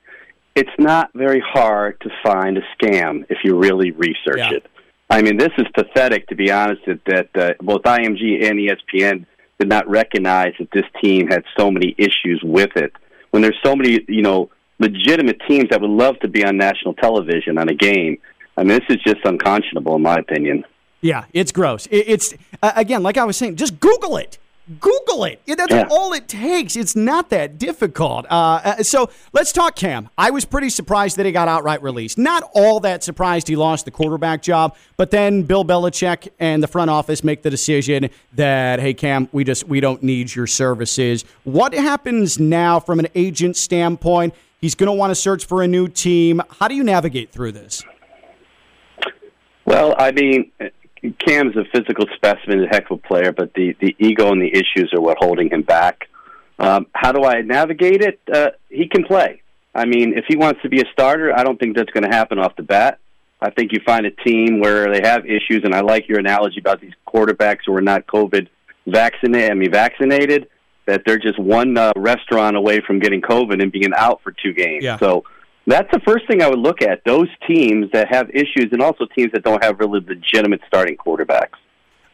[0.56, 4.52] It's not very hard to find a scam if you really research Yeah.
[4.52, 4.66] it.
[5.10, 9.26] I mean, this is pathetic, to be honest, that, that uh, both IMG and ESPN
[9.58, 12.94] did not recognize that this team had so many issues with it.
[13.32, 14.50] When there's so many, you know,
[14.80, 18.18] legitimate teams that would love to be on national television on a game,
[18.56, 20.64] I mean, this is just unconscionable, in my opinion.
[21.02, 21.88] Yeah, it's gross.
[21.92, 24.38] It's again, like I was saying, just Google it.
[24.80, 25.42] Google it.
[25.46, 25.88] Yeah, That's Yeah.
[25.90, 26.76] all it takes.
[26.76, 28.26] It's not that difficult.
[28.30, 30.10] Uh, uh, so let's talk Cam.
[30.18, 32.18] I was pretty surprised that he got outright released.
[32.18, 36.68] Not all that surprised he lost the quarterback job, but then Bill Belichick and the
[36.68, 41.26] front office make the decision that hey Cam, we just we don't need your services.
[41.46, 44.36] What happens now from an agent standpoint?
[44.62, 46.42] He's going to want to search for a new team.
[46.60, 47.84] How do you navigate through this?
[49.66, 50.52] Well, I mean,
[51.20, 54.52] Cam's a physical specimen, a heck of a player, but the, the ego and the
[54.52, 56.10] issues are what holding him back.
[56.58, 58.20] Um, how do I navigate it?
[58.32, 59.42] Uh, he can play.
[59.74, 62.16] I mean, if he wants to be a starter, I don't think that's going to
[62.16, 63.00] happen off the bat.
[63.42, 66.60] I think you find a team where they have issues, and I like your analogy
[66.60, 68.50] about these quarterbacks who are not COVID
[68.86, 69.52] vaccinated.
[69.52, 70.50] I mean, vaccinated.
[70.86, 74.54] That they're just one uh, restaurant away from getting COVID and being out for two
[74.54, 74.84] games.
[74.84, 74.98] Yeah.
[74.98, 75.24] So
[75.70, 77.02] that's the first thing I would look at.
[77.06, 81.59] Those teams that have issues, and also teams that don't have really legitimate starting quarterbacks.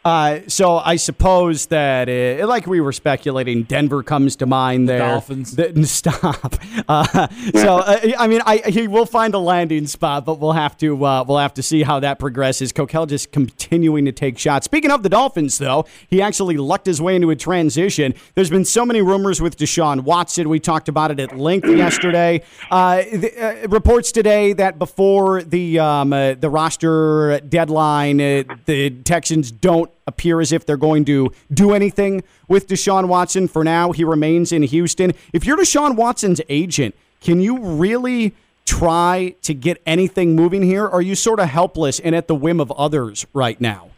[0.06, 5.00] Uh, so I suppose that, uh, like we were speculating, Denver comes to mind there.
[5.00, 5.56] The Dolphins.
[5.56, 6.56] The- stop.
[6.88, 10.78] Uh, so uh, I mean, I he will find a landing spot, but we'll have
[10.78, 12.72] to uh, we'll have to see how that progresses.
[12.72, 14.66] Coquel just continuing to take shots.
[14.66, 18.14] Speaking of the Dolphins, though, he actually lucked his way into a transition.
[18.36, 20.48] There's been so many rumors with Deshaun Watson.
[20.48, 22.44] We talked about it at length yesterday.
[22.70, 28.92] Uh, the, uh, reports today that before the um, uh, the roster deadline, uh, the
[28.92, 33.48] Texans don't appear as if they're going to do anything with Deshaun Watson.
[33.48, 35.14] For now, he remains in Houston.
[35.34, 38.36] If you're Deshaun Watson's agent, can you really
[38.66, 40.86] try to get anything moving here?
[40.86, 43.92] Or are you sort of helpless and at the whim of others right now?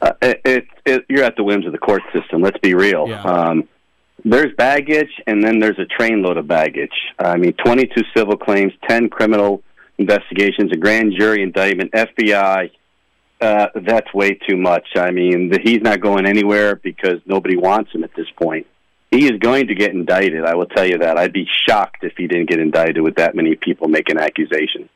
[0.00, 2.42] Uh, it, it, it, you're at the whims of the court system.
[2.42, 3.08] Let's be real.
[3.08, 3.22] Yeah.
[3.22, 3.68] Um,
[4.24, 6.92] there's baggage, and then there's a trainload of baggage.
[7.18, 9.62] I mean, 22 civil claims, 10 criminal
[9.98, 12.70] investigations, a grand jury indictment, FBI.
[13.40, 14.88] Uh, that's way too much.
[14.96, 18.66] I mean, the, he's not going anywhere because nobody wants him at this point.
[19.10, 20.44] He is going to get indicted.
[20.44, 21.18] I will tell you that.
[21.18, 24.88] I'd be shocked if he didn't get indicted with that many people making accusations.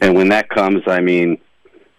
[0.00, 1.38] And when that comes, I mean,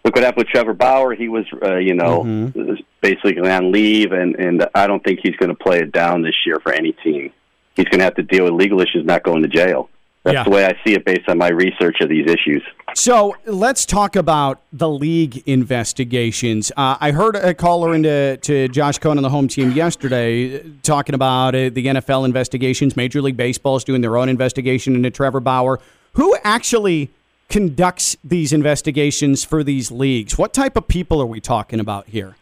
[0.04, 1.14] look what happened with Trevor Bauer.
[1.14, 2.52] He was, uh, you know,
[3.00, 6.36] basically on leave, and and I don't think he's going to play it down this
[6.46, 7.32] year for any team.
[7.74, 9.88] He's going to have to deal with legal issues, not going to jail.
[10.24, 10.44] That's Yeah.
[10.44, 12.62] the way I see it based on my research of these issues.
[12.94, 16.70] So let's talk about the league investigations.
[16.76, 20.62] Uh, I heard a caller into to Josh Cohen on the home team yesterday uh,
[20.82, 22.96] talking about uh, the NFL investigations.
[22.96, 25.80] Major League Baseball is doing their own investigation into Trevor Bauer.
[26.14, 27.10] Who actually
[27.48, 30.36] conducts these investigations for these leagues?
[30.36, 32.36] What type of people are we talking about here?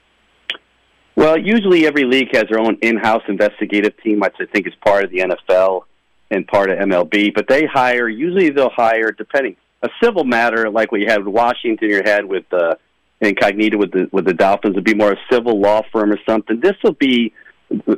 [1.17, 5.05] Well, usually every league has their own in-house investigative team, which I think is part
[5.05, 5.83] of the NFL
[6.31, 7.35] and part of MLB.
[7.35, 11.35] But they hire usually they'll hire depending a civil matter like what you had with
[11.35, 12.75] Washington, you had with uh,
[13.21, 16.61] Incognito with the with the Dolphins would be more a civil law firm or something.
[16.61, 17.33] This will be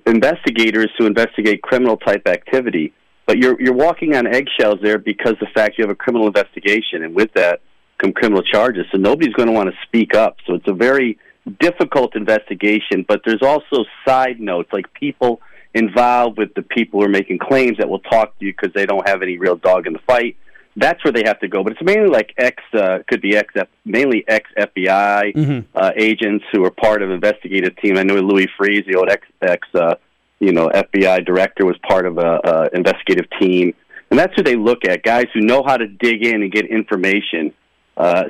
[0.06, 2.92] investigators who investigate criminal type activity.
[3.26, 7.02] But you're you're walking on eggshells there because the fact you have a criminal investigation,
[7.02, 7.60] and with that
[7.98, 8.86] come criminal charges.
[8.90, 10.36] So nobody's going to want to speak up.
[10.46, 11.18] So it's a very
[11.60, 13.04] difficult investigation.
[13.06, 15.40] But there's also side notes, like people
[15.74, 18.86] involved with the people who are making claims that will talk to you because they
[18.86, 20.36] don't have any real dog in the fight.
[20.76, 21.62] That's where they have to go.
[21.64, 23.52] But it's mainly like ex, uh, could be ex,
[23.84, 25.64] mainly ex FBI Mhm.
[25.74, 27.98] uh, agents who are part of investigative team.
[27.98, 29.96] I know Louis Freeze, the old ex, ex uh,
[30.38, 33.74] you know, FBI director, was part of a, a investigative team,
[34.10, 35.02] and that's who they look at.
[35.02, 37.52] Guys who know how to dig in and get information.
[37.96, 38.24] Uh,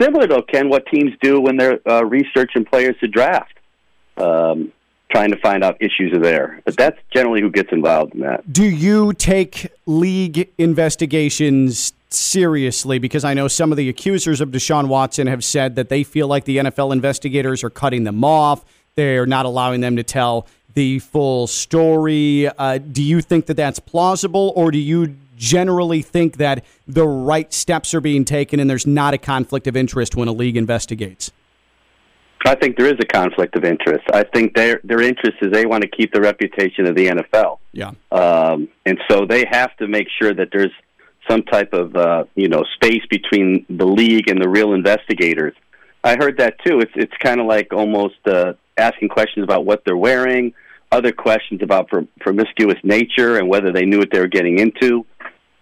[0.00, 3.52] similar to Ken, what teams do when they're uh, researching players to draft,
[4.16, 4.72] um,
[5.12, 6.60] trying to find out issues are there.
[6.64, 8.50] But that's generally who gets involved in that.
[8.50, 12.98] Do you take league investigations seriously?
[12.98, 16.26] Because I know some of the accusers of Deshaun Watson have said that they feel
[16.28, 18.64] like the NFL investigators are cutting them off.
[18.94, 22.48] They're not allowing them to tell the full story.
[22.48, 27.52] Uh, do you think that that's plausible, or do you generally think that the right
[27.52, 31.30] steps are being taken and there's not a conflict of interest when a league investigates?
[32.50, 34.04] I think there is a conflict of interest.
[34.12, 37.58] I think their their interest is they want to keep the reputation of the NFL.
[37.72, 37.92] Yeah.
[38.10, 40.72] um, and so they have to make sure that there's
[41.28, 45.54] some type of uh, you know space between the league and the real investigators.
[46.04, 46.80] I heard that too.
[46.80, 50.52] It's it's kind of like almost uh, asking questions about what they're wearing,
[50.90, 55.06] other questions about prom- promiscuous nature and whether they knew what they were getting into.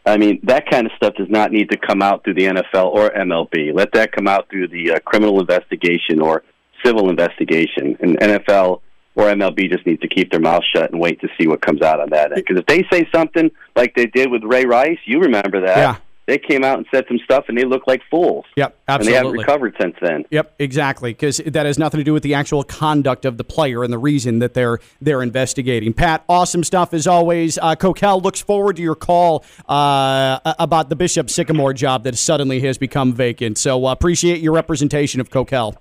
[0.07, 2.87] I mean, that kind of stuff does not need to come out through the NFL
[2.87, 3.75] or MLB.
[3.75, 6.43] Let that come out through the uh, criminal investigation or
[6.85, 7.97] civil investigation.
[8.01, 8.81] And NFL
[9.17, 11.83] or MLB just needs to keep their mouth shut and wait to see what comes
[11.83, 12.45] out on that end.
[12.47, 15.77] Because if they say something like they did with Ray Rice, you remember that.
[15.77, 15.97] Yeah.
[16.31, 18.45] They came out and said some stuff, and they look like fools.
[18.55, 20.25] Yep, And they haven't recovered since then.
[20.31, 21.11] Yep, exactly.
[21.11, 23.99] Because that has nothing to do with the actual conduct of the player and the
[23.99, 25.93] reason that they're they're investigating.
[25.93, 27.59] Pat, awesome stuff as always.
[27.59, 32.61] Uh, Coquel looks forward to your call uh, about the Bishop Sycamore job that suddenly
[32.61, 33.59] has become vacant.
[33.59, 35.75] So uh, appreciate your representation of Coquel.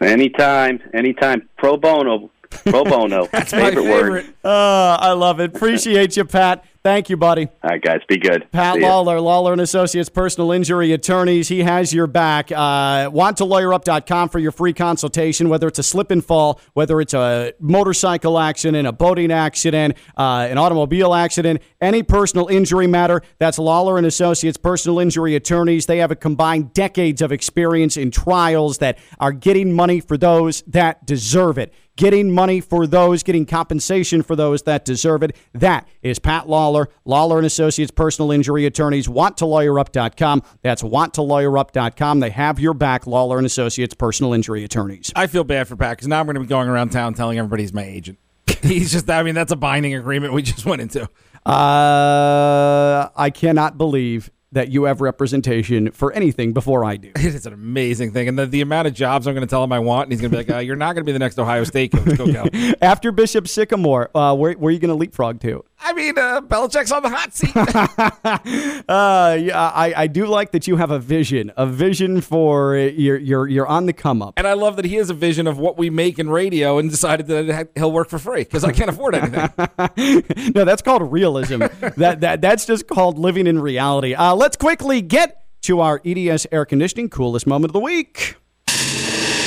[0.00, 1.48] Anytime, anytime.
[1.58, 2.30] Pro bono.
[2.64, 3.26] Pro bono.
[3.32, 4.24] That's favorite, word.
[4.44, 5.54] Uh, I love it.
[5.54, 6.64] Appreciate you, Pat.
[6.82, 7.46] Thank you, buddy.
[7.62, 8.50] All right, guys, be good.
[8.52, 8.78] Pat.
[8.78, 11.48] Lawlor, Lawlor and Associates Personal Injury Attorneys.
[11.48, 12.50] He has your back.
[12.50, 17.52] Uh, wanttolawyerup.com for your free consultation, whether it's a slip and fall, whether it's a
[17.60, 23.20] motorcycle accident, a boating accident, uh, an automobile accident, any personal injury matter.
[23.38, 25.84] That's Lawlor and Associates Personal Injury Attorneys.
[25.84, 30.62] They have a combined decades of experience in trials that are getting money for those
[30.62, 35.36] that deserve it getting money for those, getting compensation for those that deserve it.
[35.52, 40.42] That is Pat Lawlor, Lawlor and Associates Personal Injury Attorneys, wanttolawyerup.com.
[40.62, 42.20] That's wanttolawyerup.com.
[42.20, 45.12] They have your back, Lawlor and Associates Personal Injury Attorneys.
[45.14, 47.38] I feel bad for Pat because now I'm going to be going around town telling
[47.38, 48.18] everybody he's my agent.
[48.62, 51.08] He's just, I mean, that's a binding agreement we just went into.
[51.46, 57.12] Uh, I cannot believe that you have representation for anything before I do.
[57.30, 58.26] It is an amazing thing.
[58.28, 60.20] And the, the amount of jobs I'm going to tell him I want, and he's
[60.20, 62.16] going to be like, uh, you're not going to be the next Ohio State coach.
[62.18, 62.46] Go, go.
[62.82, 65.64] After Bishop Sycamore, uh, where, where are you going to leapfrog to?
[65.82, 67.54] I mean, uh, Belichick's on the hot seat.
[68.88, 73.18] Uh, yeah, I, I do like that you have a vision, a vision for you're
[73.18, 74.34] you're you're on the come up.
[74.36, 76.90] and I love that he has a vision of what we make in radio and
[76.90, 80.52] decided that he'll work for free because I can't afford anything.
[80.54, 81.60] no, that's called realism.
[81.96, 84.14] that that that's just called living in reality.
[84.14, 88.36] Uh, let's quickly get to our EDS air conditioning coolest moment of the week.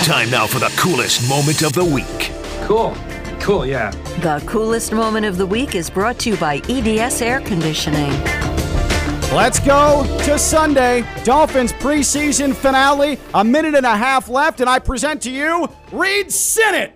[0.04, 2.32] Time now for the coolest moment of the week.
[2.68, 2.96] Cool.
[3.40, 3.90] Cool, yeah.
[4.22, 8.12] The coolest moment of the week is brought to you by EDS Air Conditioning.
[9.34, 11.04] Let's go to Sunday.
[11.24, 13.18] Dolphins preseason finale.
[13.34, 16.96] A minute and a half left, and I present to you Reid Sinnett.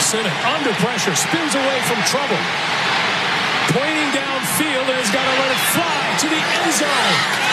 [0.00, 2.83] Sinnott under pressure, spins away from trouble.
[4.56, 7.44] Pointing downfield and has got to let it fly to the end zone.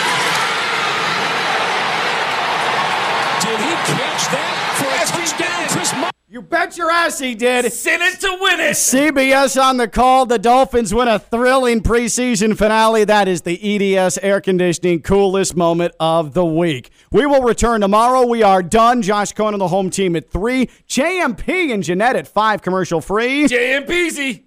[3.41, 7.71] Did he catch that for a touchdown, Chris Mo- You bet your ass he did.
[7.73, 8.73] Send it to win it.
[8.73, 10.25] CBS on the call.
[10.25, 13.03] The Dolphins win a thrilling preseason finale.
[13.03, 16.91] That is the EDS air conditioning coolest moment of the week.
[17.11, 18.25] We will return tomorrow.
[18.25, 19.01] We are done.
[19.01, 20.67] Josh Cohen and the home team at three.
[20.87, 23.47] JMP and Jeanette at five, commercial free.
[23.47, 24.43] J and Peasy.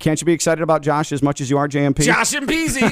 [0.00, 2.02] Can't you be excited about Josh as much as you are JMP?
[2.02, 2.82] Josh and Peasy.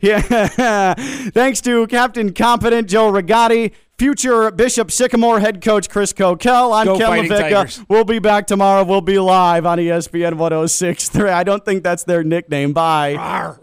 [0.02, 0.94] yeah.
[1.30, 6.74] Thanks to Captain Competent Joe Rigotti, future Bishop Sycamore head coach Chris Coquel.
[6.74, 7.86] I'm Go Ken LaVicka.
[7.88, 8.84] We'll be back tomorrow.
[8.84, 11.30] We'll be live on ESPN 1063.
[11.30, 12.74] I don't think that's their nickname.
[12.74, 13.14] Bye.
[13.14, 13.58] Arr.